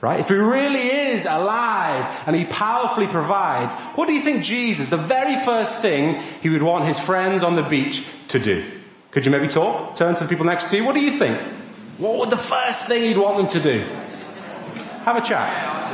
[0.00, 0.20] Right?
[0.20, 4.96] If he really is alive and he powerfully provides, what do you think Jesus, the
[4.96, 8.64] very first thing he would want his friends on the beach to do?
[9.10, 9.96] Could you maybe talk?
[9.96, 10.84] Turn to the people next to you.
[10.84, 11.40] What do you think?
[11.98, 13.82] What would the first thing he'd want them to do?
[15.04, 15.88] Have a chat.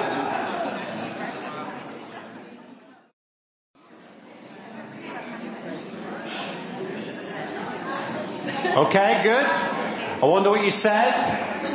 [8.76, 9.46] Okay, good.
[9.46, 11.73] I wonder what you said.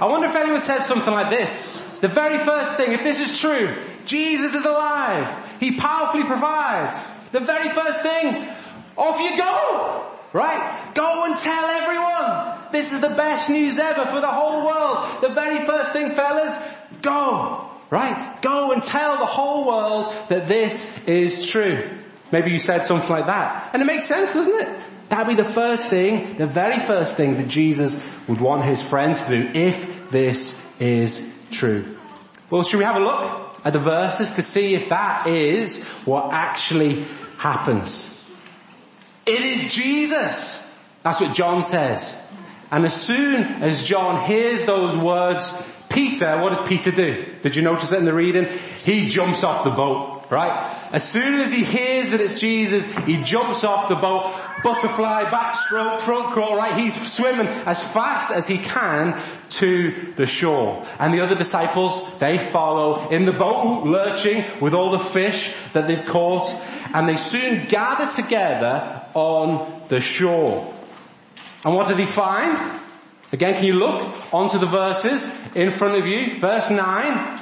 [0.00, 1.80] I wonder if anyone said something like this.
[2.00, 3.74] The very first thing, if this is true,
[4.06, 5.58] Jesus is alive.
[5.60, 7.10] He powerfully provides.
[7.32, 8.48] The very first thing,
[8.96, 10.10] off you go!
[10.32, 10.92] Right?
[10.94, 12.72] Go and tell everyone.
[12.72, 15.22] This is the best news ever for the whole world.
[15.22, 16.60] The very first thing, fellas,
[17.02, 17.70] go.
[17.90, 18.42] Right?
[18.42, 21.88] Go and tell the whole world that this is true.
[22.32, 23.70] Maybe you said something like that.
[23.72, 24.68] And it makes sense, doesn't it?
[25.08, 29.20] That'd be the first thing, the very first thing that Jesus would want his friends
[29.20, 31.96] to do if this is true.
[32.50, 36.32] Well, should we have a look at the verses to see if that is what
[36.32, 37.04] actually
[37.36, 38.10] happens?
[39.26, 40.60] It is Jesus.
[41.02, 42.20] That's what John says.
[42.70, 45.46] And as soon as John hears those words,
[45.88, 47.34] Peter, what does Peter do?
[47.42, 48.46] Did you notice it in the reading?
[48.84, 50.88] He jumps off the boat, right?
[50.92, 56.00] As soon as he hears that it's Jesus, he jumps off the boat, butterfly, backstroke,
[56.00, 56.76] front crawl, right?
[56.76, 60.86] He's swimming as fast as he can to the shore.
[60.98, 65.86] And the other disciples, they follow in the boat, lurching with all the fish that
[65.86, 66.52] they've caught,
[66.94, 70.74] and they soon gather together on the shore.
[71.64, 72.80] And what did he find?
[73.32, 76.38] Again, can you look onto the verses in front of you?
[76.38, 77.40] Verse 9.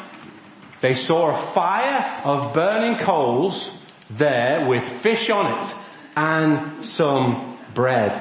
[0.83, 3.71] They saw a fire of burning coals
[4.11, 5.75] there with fish on it
[6.17, 8.13] and some bread.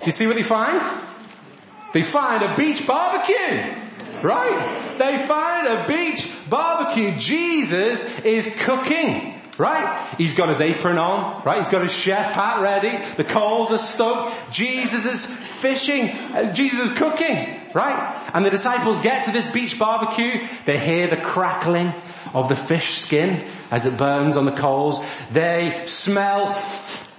[0.00, 1.06] Do you see what they find?
[1.92, 3.82] They find a beach barbecue.
[4.22, 4.96] Right?
[4.98, 7.18] They find a beach barbecue.
[7.18, 9.42] Jesus is cooking.
[9.56, 10.14] Right?
[10.18, 11.58] He's got his apron on, right?
[11.58, 13.14] He's got his chef hat ready.
[13.16, 14.50] The coals are stoked.
[14.50, 16.08] Jesus is fishing.
[16.08, 18.30] Uh, Jesus is cooking, right?
[18.34, 20.48] And the disciples get to this beach barbecue.
[20.64, 21.92] They hear the crackling
[22.32, 25.00] of the fish skin as it burns on the coals.
[25.30, 26.60] They smell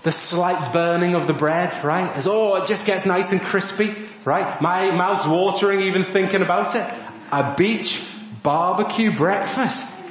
[0.03, 2.11] the slight burning of the bread, right?
[2.17, 3.95] As, oh, it just gets nice and crispy,
[4.25, 4.61] right?
[4.61, 6.83] My mouth's watering even thinking about it.
[7.31, 8.05] A beach
[8.43, 10.01] barbecue breakfast.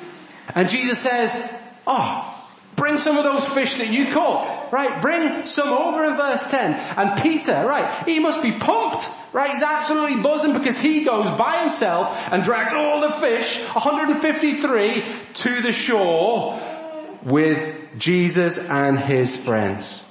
[0.55, 2.35] And Jesus says, Oh,
[2.77, 5.01] Bring some of those fish that you caught, right?
[5.01, 6.75] Bring some over in verse 10.
[6.75, 9.51] And Peter, right, he must be pumped, right?
[9.51, 15.63] He's absolutely buzzing because he goes by himself and drags all the fish, 153, to
[15.63, 16.61] the shore
[17.23, 20.03] with Jesus and his friends.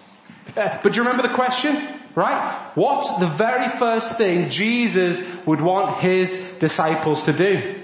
[0.56, 1.76] But do you remember the question?
[2.16, 2.72] Right?
[2.76, 7.82] What's the very first thing Jesus would want his disciples to do?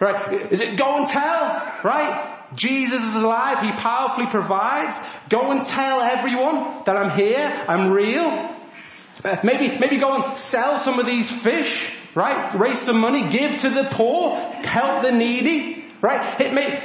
[0.00, 0.52] Right?
[0.52, 1.74] Is it go and tell?
[1.84, 2.37] Right?
[2.54, 3.64] Jesus is alive.
[3.64, 4.98] He powerfully provides.
[5.28, 7.64] Go and tell everyone that I'm here.
[7.68, 8.56] I'm real.
[9.42, 12.58] Maybe, maybe go and sell some of these fish, right?
[12.58, 16.38] Raise some money, give to the poor, help the needy, right?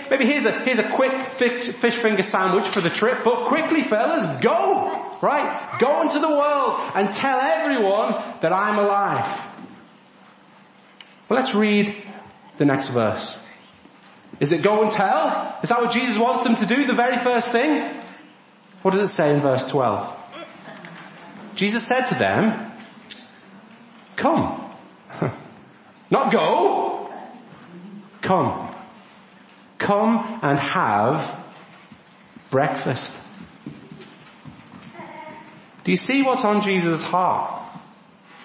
[0.10, 3.84] Maybe here's a, here's a quick fish, fish finger sandwich for the trip, but quickly
[3.84, 5.78] fellas, go, right?
[5.80, 9.30] Go into the world and tell everyone that I'm alive.
[11.30, 11.96] Well, let's read
[12.58, 13.38] the next verse.
[14.40, 15.58] Is it go and tell?
[15.64, 17.84] Is that what Jesus wants them to do, the very first thing?
[18.82, 20.22] What does it say in verse 12?
[21.56, 22.72] Jesus said to them,
[24.16, 24.60] come.
[26.12, 27.10] Not go.
[28.22, 28.76] Come.
[29.78, 31.46] Come and have
[32.50, 33.14] breakfast.
[35.84, 37.62] Do you see what's on Jesus' heart?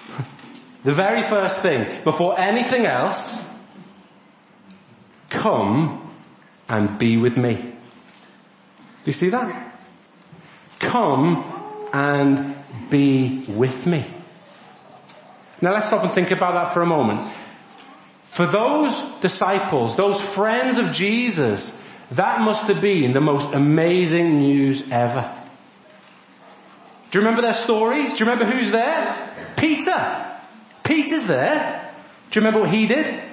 [0.84, 3.47] the very first thing, before anything else,
[5.38, 6.12] come
[6.68, 7.54] and be with me.
[7.54, 9.72] Do you see that?
[10.80, 11.44] Come
[11.92, 12.56] and
[12.90, 14.06] be with me.
[15.60, 17.32] Now let's stop and think about that for a moment.
[18.26, 24.82] For those disciples, those friends of Jesus, that must have been the most amazing news
[24.90, 25.34] ever.
[27.10, 28.12] Do you remember their stories?
[28.12, 29.54] Do you remember who's there?
[29.56, 30.26] Peter.
[30.84, 31.90] Peter's there.
[32.30, 33.27] Do you remember what he did?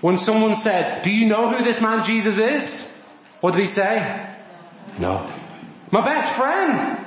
[0.00, 3.04] When someone said, do you know who this man Jesus is?
[3.40, 4.34] What did he say?
[4.98, 5.30] No.
[5.90, 7.06] My best friend.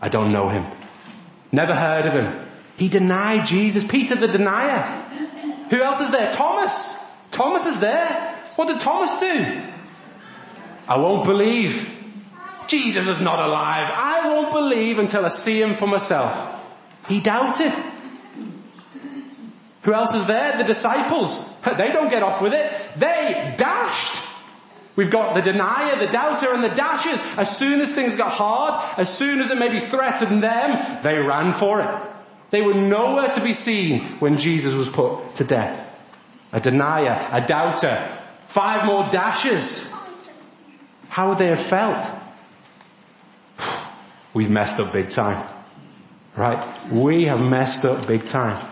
[0.00, 0.66] I don't know him.
[1.50, 2.48] Never heard of him.
[2.76, 3.86] He denied Jesus.
[3.86, 5.02] Peter the denier.
[5.70, 6.32] Who else is there?
[6.32, 7.00] Thomas.
[7.30, 8.38] Thomas is there.
[8.56, 9.62] What did Thomas do?
[10.88, 11.88] I won't believe.
[12.66, 13.90] Jesus is not alive.
[13.90, 16.60] I won't believe until I see him for myself.
[17.08, 17.72] He doubted.
[19.82, 20.58] Who else is there?
[20.58, 21.51] The disciples.
[21.76, 22.72] They don't get off with it.
[22.96, 24.18] They dashed.
[24.94, 27.22] We've got the denier, the doubter, and the dashers.
[27.38, 31.54] As soon as things got hard, as soon as it maybe threatened them, they ran
[31.54, 32.10] for it.
[32.50, 35.88] They were nowhere to be seen when Jesus was put to death.
[36.52, 39.90] A denier, a doubter, five more dashes.
[41.08, 42.06] How would they have felt?
[44.34, 45.48] We've messed up big time.
[46.36, 46.90] Right?
[46.90, 48.62] We have messed up big time.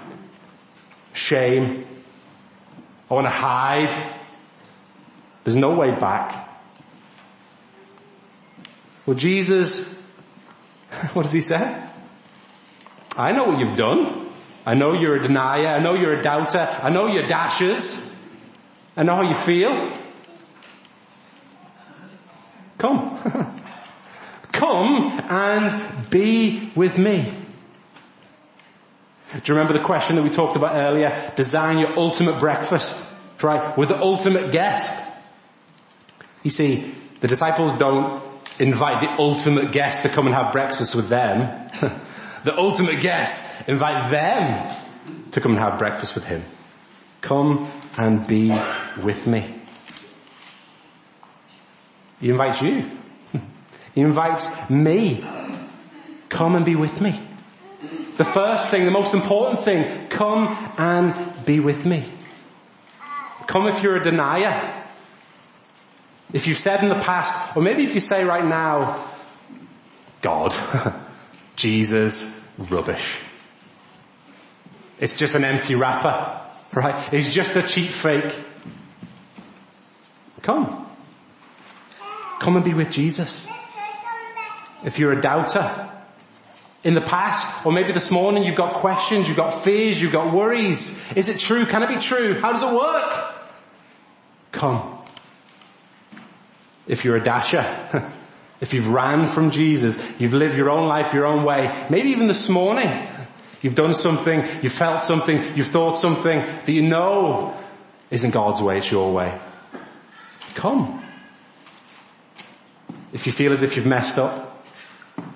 [1.15, 1.87] Shame.
[3.11, 4.15] I want to hide.
[5.43, 6.49] There's no way back.
[9.05, 9.93] Well, Jesus,
[11.15, 11.87] what does he say?
[13.17, 14.29] I know what you've done.
[14.65, 15.67] I know you're a denier.
[15.67, 16.59] I know you're a doubter.
[16.59, 17.25] I know you're.
[18.97, 19.97] I know how you feel.
[22.79, 23.19] Come.
[24.53, 27.33] Come and be with me.
[29.33, 31.33] Do you remember the question that we talked about earlier?
[31.37, 33.01] Design your ultimate breakfast,
[33.43, 33.79] right?
[33.79, 35.09] With the ultimate guest.
[36.43, 38.23] You see, the disciples don't
[38.59, 41.71] invite the ultimate guest to come and have breakfast with them.
[42.45, 44.77] the ultimate guest invite them
[45.31, 46.43] to come and have breakfast with him.
[47.21, 48.53] Come and be
[49.01, 49.55] with me.
[52.21, 52.91] He invites you.
[53.93, 55.25] He invites me.
[56.29, 57.21] Come and be with me.
[57.81, 62.11] The first thing, the most important thing, come and be with me.
[63.47, 64.85] Come if you're a denier.
[66.33, 69.11] If you've said in the past, or maybe if you say right now,
[70.21, 70.55] God,
[71.57, 73.17] Jesus, rubbish.
[74.99, 77.13] It's just an empty wrapper, right?
[77.15, 78.39] It's just a cheap fake.
[80.43, 80.87] Come.
[82.39, 83.51] Come and be with Jesus.
[84.85, 85.91] If you're a doubter,
[86.83, 90.35] in the past, or maybe this morning you've got questions, you've got fears, you've got
[90.35, 90.99] worries.
[91.15, 91.67] Is it true?
[91.67, 92.41] Can it be true?
[92.41, 93.35] How does it work?
[94.53, 94.99] Come.
[96.87, 98.11] If you're a dasher,
[98.61, 102.27] if you've ran from Jesus, you've lived your own life your own way, maybe even
[102.27, 102.91] this morning,
[103.61, 107.57] you've done something, you've felt something, you've thought something that you know
[108.11, 109.39] isn't God's way, it's your way.
[110.55, 111.05] Come.
[113.13, 114.50] If you feel as if you've messed up,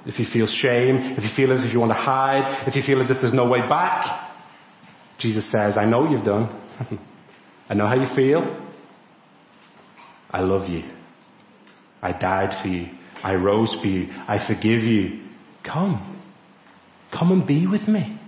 [0.07, 2.83] if you feel shame, if you feel as if you want to hide, if you
[2.83, 4.31] feel as if there's no way back,
[5.19, 6.49] Jesus says, I know what you've done.
[7.71, 8.61] I know how you feel.
[10.31, 10.85] I love you.
[12.03, 12.91] I died for you.
[13.23, 14.09] I rose for you.
[14.29, 15.23] I forgive you.
[15.63, 16.03] Come.
[17.11, 18.19] Come and be with me.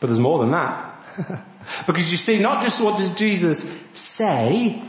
[0.00, 1.44] But there's more than that.
[1.86, 4.82] because you see, not just what does Jesus say,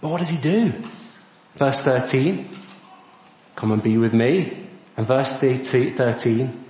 [0.00, 0.72] but what does he do?
[1.56, 2.48] Verse 13,
[3.54, 4.52] come and be with me.
[4.96, 6.64] And verse 13,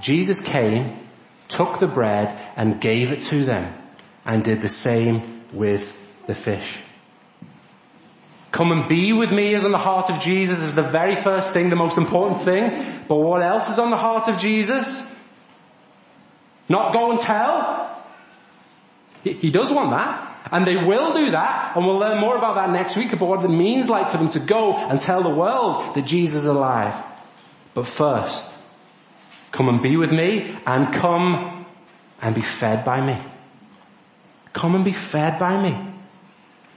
[0.00, 0.98] Jesus came,
[1.48, 3.72] took the bread and gave it to them
[4.24, 6.78] and did the same with the fish.
[8.50, 11.52] Come and be with me is on the heart of Jesus is the very first
[11.52, 13.04] thing, the most important thing.
[13.08, 15.10] But what else is on the heart of Jesus?
[16.68, 18.04] Not go and tell.
[19.24, 20.31] He does want that.
[20.52, 21.74] And they will do that.
[21.74, 24.28] And we'll learn more about that next week about what it means like for them
[24.30, 27.02] to go and tell the world that Jesus is alive.
[27.72, 28.46] But first,
[29.50, 31.64] come and be with me and come
[32.20, 33.18] and be fed by me.
[34.52, 35.74] Come and be fed by me.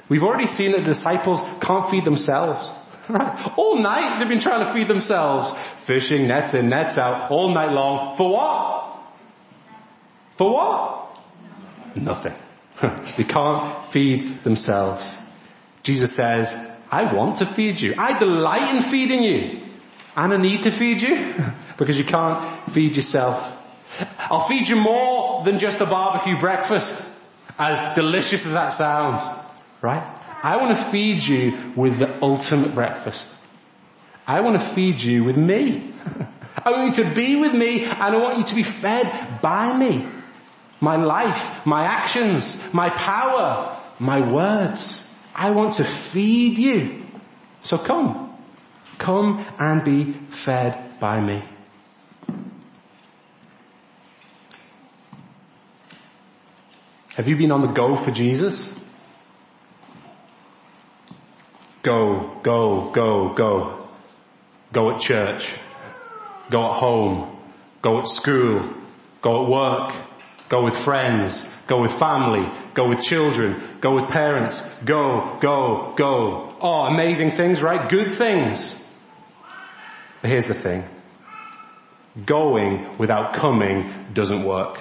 [0.08, 2.70] We've already seen that the disciples can't feed themselves.
[3.58, 5.52] All night they've been trying to feed themselves.
[5.80, 8.16] Fishing, nets in, nets out, all night long.
[8.16, 8.98] For what?
[10.38, 11.20] For what?
[11.96, 12.36] Nothing.
[12.82, 15.16] They can't feed themselves.
[15.84, 16.54] Jesus says,
[16.92, 17.96] I want to feed you.
[17.98, 19.62] I delight in feeding you.
[20.16, 21.34] And I need to feed you
[21.78, 23.52] because you can't feed yourself.
[24.18, 27.06] I'll feed you more than just a barbecue breakfast,
[27.58, 29.24] as delicious as that sounds.
[29.82, 30.04] Right?
[30.44, 33.26] I want to feed you with the ultimate breakfast.
[34.28, 35.94] I want to feed you with me.
[36.66, 39.76] I want you to be with me and I want you to be fed by
[39.78, 40.08] me.
[40.82, 45.02] My life, my actions, my power, my words.
[45.34, 47.04] I want to feed you.
[47.64, 48.38] So come.
[48.98, 51.44] Come and be fed by me.
[57.16, 58.78] Have you been on the go for Jesus?
[61.82, 63.88] Go, go, go, go.
[64.74, 65.54] Go at church.
[66.50, 67.38] Go at home.
[67.82, 68.74] Go at school.
[69.22, 70.05] Go at work.
[70.50, 71.50] Go with friends.
[71.68, 72.50] Go with family.
[72.74, 73.80] Go with children.
[73.82, 74.62] Go with parents.
[74.84, 76.56] Go, go, go.
[76.62, 77.90] Oh, amazing things, right?
[77.90, 78.82] Good things.
[80.22, 80.84] But here's the thing.
[82.26, 84.80] Going without coming doesn't work.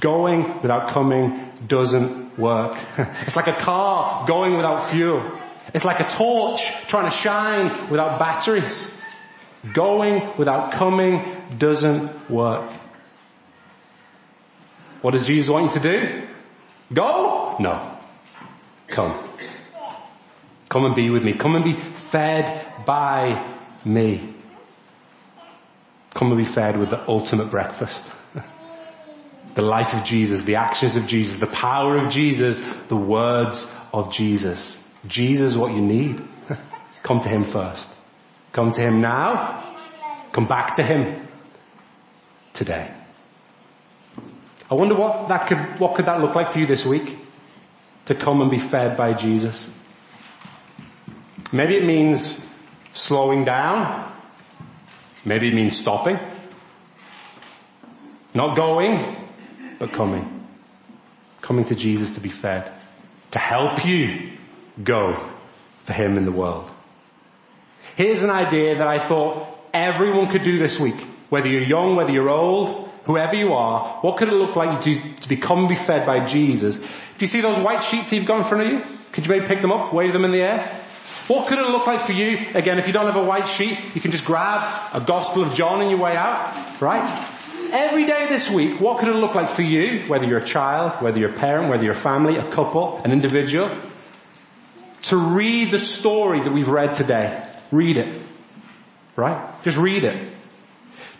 [0.00, 2.78] Going without coming doesn't work.
[3.22, 5.22] It's like a car going without fuel.
[5.74, 8.95] It's like a torch trying to shine without batteries.
[9.72, 11.24] Going without coming
[11.58, 12.70] doesn't work.
[15.02, 16.28] What does Jesus want you to do?
[16.92, 17.56] Go?
[17.60, 17.96] No.
[18.88, 19.14] Come.
[20.68, 21.34] Come and be with me.
[21.34, 23.54] Come and be fed by
[23.84, 24.34] me.
[26.14, 28.04] Come and be fed with the ultimate breakfast
[29.54, 34.12] the life of Jesus, the actions of Jesus, the power of Jesus, the words of
[34.12, 34.82] Jesus.
[35.06, 36.22] Jesus what you need.
[37.02, 37.88] Come to Him first.
[38.56, 39.62] Come to Him now.
[40.32, 41.28] Come back to Him
[42.54, 42.90] today.
[44.70, 47.18] I wonder what that could, what could that look like for you this week?
[48.06, 49.68] To come and be fed by Jesus.
[51.52, 52.48] Maybe it means
[52.94, 54.10] slowing down.
[55.22, 56.18] Maybe it means stopping.
[58.32, 59.16] Not going,
[59.78, 60.46] but coming.
[61.42, 62.80] Coming to Jesus to be fed.
[63.32, 64.32] To help you
[64.82, 65.30] go
[65.82, 66.70] for Him in the world.
[67.96, 71.00] Here's an idea that I thought everyone could do this week.
[71.30, 75.14] Whether you're young, whether you're old, whoever you are, what could it look like to,
[75.14, 76.76] to become be fed by Jesus?
[76.76, 76.86] Do
[77.20, 78.98] you see those white sheets that you've got in front of you?
[79.12, 80.78] Could you maybe pick them up, wave them in the air?
[81.28, 82.38] What could it look like for you?
[82.52, 85.54] Again, if you don't have a white sheet, you can just grab a Gospel of
[85.54, 87.32] John on your way out, right?
[87.72, 91.02] Every day this week, what could it look like for you, whether you're a child,
[91.02, 93.70] whether you're a parent, whether you're a family, a couple, an individual,
[95.04, 97.42] to read the story that we've read today.
[97.70, 98.22] Read it.
[99.16, 99.62] Right?
[99.64, 100.32] Just read it.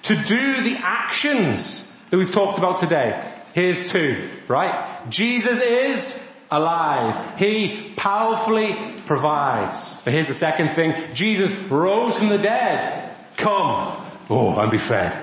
[0.03, 3.33] To do the actions that we've talked about today.
[3.55, 5.09] Here's two, right?
[5.09, 7.39] Jesus is alive.
[7.39, 8.77] He powerfully
[9.07, 10.03] provides.
[10.05, 11.15] But here's the second thing.
[11.15, 13.19] Jesus rose from the dead.
[13.37, 14.05] Come.
[14.29, 15.23] Oh, and be fed.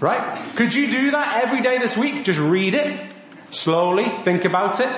[0.00, 0.54] Right?
[0.56, 2.24] Could you do that every day this week?
[2.24, 3.12] Just read it,
[3.50, 4.88] slowly, think about it,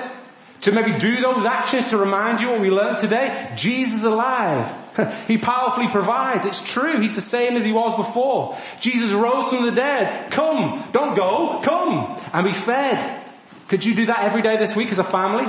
[0.63, 3.51] to maybe do those actions to remind you what we learned today?
[3.55, 4.71] Jesus is alive.
[5.27, 6.45] he powerfully provides.
[6.45, 7.01] It's true.
[7.01, 8.57] He's the same as he was before.
[8.79, 10.31] Jesus rose from the dead.
[10.31, 10.89] Come.
[10.93, 11.61] Don't go.
[11.63, 12.21] Come.
[12.31, 13.29] And be fed.
[13.67, 15.45] Could you do that every day this week as a family?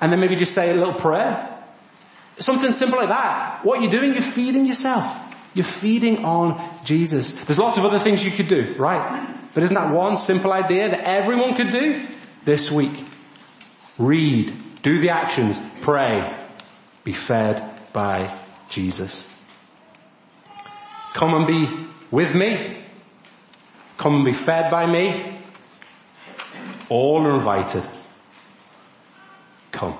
[0.00, 1.48] And then maybe just say a little prayer?
[2.36, 3.64] Something simple like that.
[3.64, 5.04] What you're doing, you're feeding yourself.
[5.54, 7.32] You're feeding on Jesus.
[7.32, 9.36] There's lots of other things you could do, right?
[9.54, 12.06] But isn't that one simple idea that everyone could do
[12.44, 13.06] this week?
[13.98, 16.34] Read, do the actions, pray,
[17.04, 17.62] be fed
[17.92, 18.36] by
[18.68, 19.28] Jesus.
[21.14, 22.78] Come and be with me.
[23.98, 25.38] Come and be fed by me.
[26.88, 27.86] All are invited.
[29.70, 29.98] Come.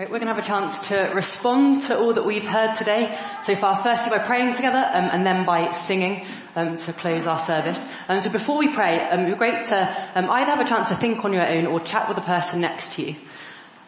[0.00, 3.54] We're going to have a chance to respond to all that we've heard today so
[3.54, 3.82] far.
[3.82, 6.24] Firstly by praying together um, and then by singing
[6.56, 7.86] um, to close our service.
[8.08, 10.66] Um, so before we pray, um, it would be great to um, either have a
[10.66, 13.16] chance to think on your own or chat with the person next to you.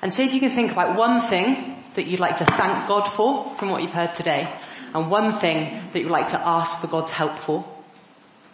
[0.02, 3.06] And see if you can think about one thing that you'd like to thank God
[3.16, 4.54] for from what you've heard today
[4.94, 7.64] and one thing that you'd like to ask for God's help for.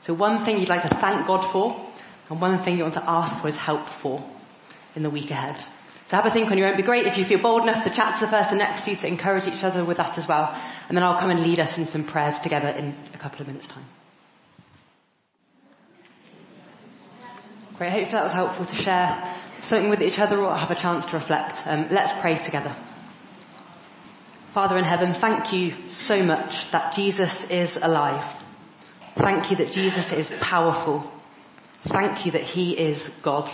[0.03, 1.85] So one thing you'd like to thank God for
[2.31, 4.23] and one thing you want to ask for his help for
[4.95, 5.61] in the week ahead.
[6.09, 6.73] So have a think on your own.
[6.73, 8.91] It'd be great if you feel bold enough to chat to the person next to
[8.91, 10.59] you to encourage each other with that as well.
[10.89, 13.47] And then I'll come and lead us in some prayers together in a couple of
[13.47, 13.85] minutes time.
[17.77, 17.91] Great.
[17.91, 19.23] Hopefully that was helpful to share
[19.61, 21.67] something with each other or have a chance to reflect.
[21.67, 22.75] Um, let's pray together.
[24.55, 28.25] Father in heaven, thank you so much that Jesus is alive.
[29.15, 31.13] Thank you that Jesus is powerful.
[31.83, 33.51] Thank you that he is God.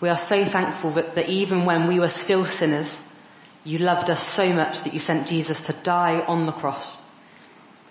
[0.00, 2.94] We are so thankful that, that even when we were still sinners,
[3.64, 6.96] you loved us so much that you sent Jesus to die on the cross.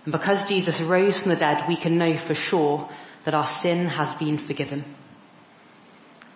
[0.06, 2.88] And because Jesus rose from the dead, we can know for sure
[3.24, 4.96] that our sin has been forgiven.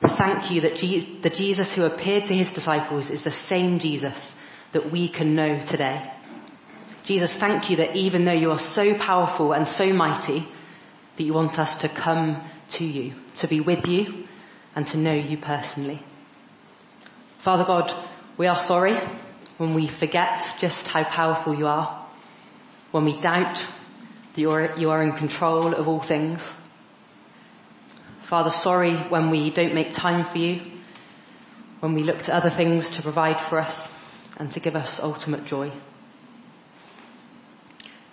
[0.02, 4.36] Thank you that the Jesus who appeared to his disciples is the same Jesus
[4.72, 6.12] that we can know today.
[7.04, 10.48] Jesus, thank you that even though you are so powerful and so mighty,
[11.16, 14.28] that you want us to come to you, to be with you,
[14.76, 16.00] and to know you personally.
[17.40, 17.94] Father God,
[18.38, 18.96] we are sorry
[19.58, 22.06] when we forget just how powerful you are,
[22.92, 23.64] when we doubt
[24.34, 26.46] that you are, you are in control of all things.
[28.22, 30.62] Father, sorry when we don't make time for you,
[31.80, 33.92] when we look to other things to provide for us
[34.38, 35.72] and to give us ultimate joy.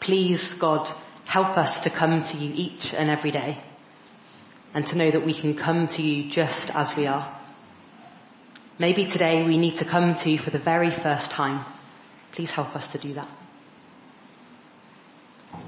[0.01, 0.91] Please, God,
[1.25, 3.59] help us to come to you each and every day
[4.77, 7.35] and to know that we can come to you just as we are.
[8.79, 11.65] Maybe today we need to come to you for the very first time.
[12.33, 13.29] Please help us to do that.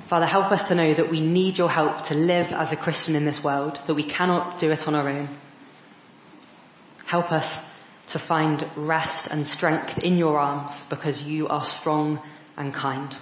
[0.09, 3.17] Father, help us to know that we need your help to live as a Christian
[3.17, 5.31] in this world, that we cannot do it on our own.
[7.07, 7.65] Help us
[8.09, 12.21] to find rest and strength in your arms because you are strong
[12.59, 13.17] and kind.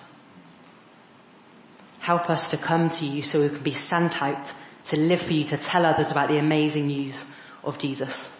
[2.00, 4.52] Help us to come to you so we can be sent out
[4.86, 7.24] to live for you, to tell others about the amazing news
[7.64, 8.30] of Jesus.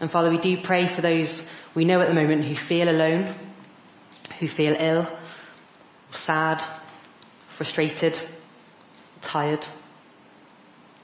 [0.00, 1.40] And Father, we do pray for those
[1.74, 3.34] we know at the moment who feel alone,
[4.38, 5.08] who feel ill,
[6.12, 6.62] sad,
[7.48, 8.18] frustrated,
[9.20, 9.66] tired.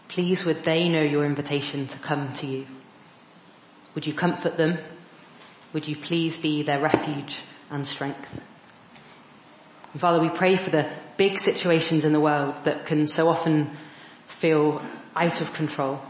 [0.08, 2.66] Please would they know your invitation to come to you?
[3.94, 4.78] Would you comfort them?
[5.72, 8.32] Would you please be their refuge and strength?
[9.92, 10.88] And Father, we pray for the
[11.20, 13.70] big situations in the world that can so often
[14.26, 14.80] feel
[15.14, 16.00] out of control.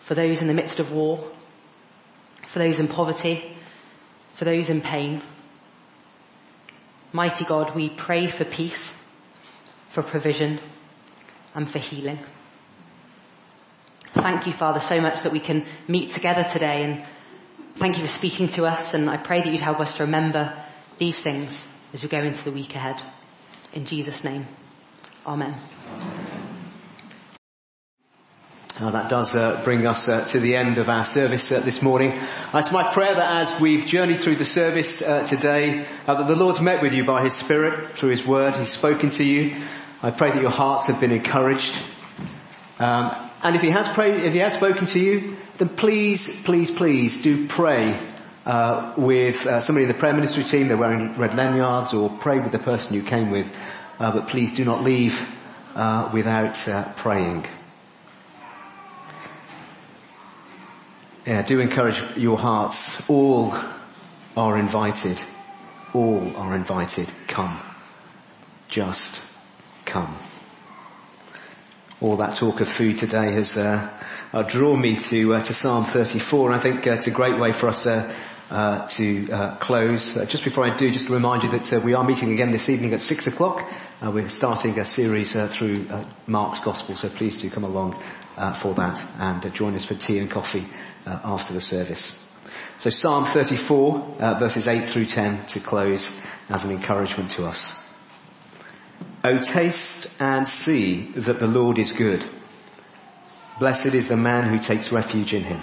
[0.00, 1.22] For those in the midst of war,
[2.46, 3.44] for those in poverty,
[4.30, 5.20] for those in pain.
[7.12, 8.90] Mighty God, we pray for peace,
[9.90, 10.58] for provision,
[11.54, 12.18] and for healing.
[14.14, 17.06] Thank you, Father, so much that we can meet together today and
[17.74, 20.50] thank you for speaking to us and I pray that you'd help us to remember
[20.96, 21.62] these things
[21.92, 23.02] as we go into the week ahead.
[23.74, 24.46] In Jesus' name,
[25.26, 25.56] Amen.
[28.78, 32.12] That does uh, bring us uh, to the end of our service uh, this morning.
[32.12, 36.28] Uh, it's my prayer that as we've journeyed through the service uh, today, uh, that
[36.28, 38.54] the Lord's met with you by His Spirit through His Word.
[38.54, 39.60] He's spoken to you.
[40.02, 41.76] I pray that your hearts have been encouraged.
[42.78, 46.70] Um, and if He has prayed, if He has spoken to you, then please, please,
[46.70, 47.98] please do pray
[48.96, 50.68] with somebody in the prayer ministry team.
[50.68, 53.54] They're wearing red lanyards, or pray with the person you came with.
[53.98, 55.20] but please do not leave
[56.12, 56.56] without
[56.96, 57.46] praying.
[61.26, 63.08] Yeah, do encourage your hearts.
[63.08, 63.54] All
[64.36, 65.18] are invited.
[65.94, 67.08] All are invited.
[67.28, 67.58] Come.
[68.68, 69.22] Just
[69.86, 70.14] come.
[72.02, 73.88] All that talk of food today has uh,
[74.34, 77.38] uh, drawn me to uh, to Psalm 34, and I think uh, it's a great
[77.40, 77.86] way for us
[78.50, 80.14] uh, uh, to close.
[80.14, 82.92] just before I do, just to remind you that we are meeting again this evening
[82.92, 83.64] at six o'clock.
[84.02, 85.86] we're starting a series through
[86.26, 88.00] Mark's Gospel, so please do come along
[88.54, 90.66] for that and join us for tea and coffee
[91.06, 92.20] uh, after the service.
[92.78, 97.80] So Psalm 34, uh, verses 8 through 10 to close as an encouragement to us.
[99.22, 102.24] O taste and see that the Lord is good.
[103.58, 105.62] Blessed is the man who takes refuge in him.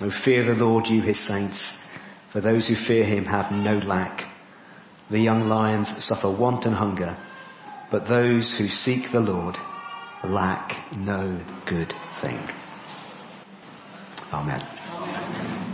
[0.00, 1.84] O fear the Lord, you his saints,
[2.28, 4.24] for those who fear him have no lack.
[5.10, 7.16] The young lions suffer want and hunger,
[7.90, 9.58] but those who seek the Lord
[10.22, 12.38] lack no good thing.
[14.32, 15.67] Amen.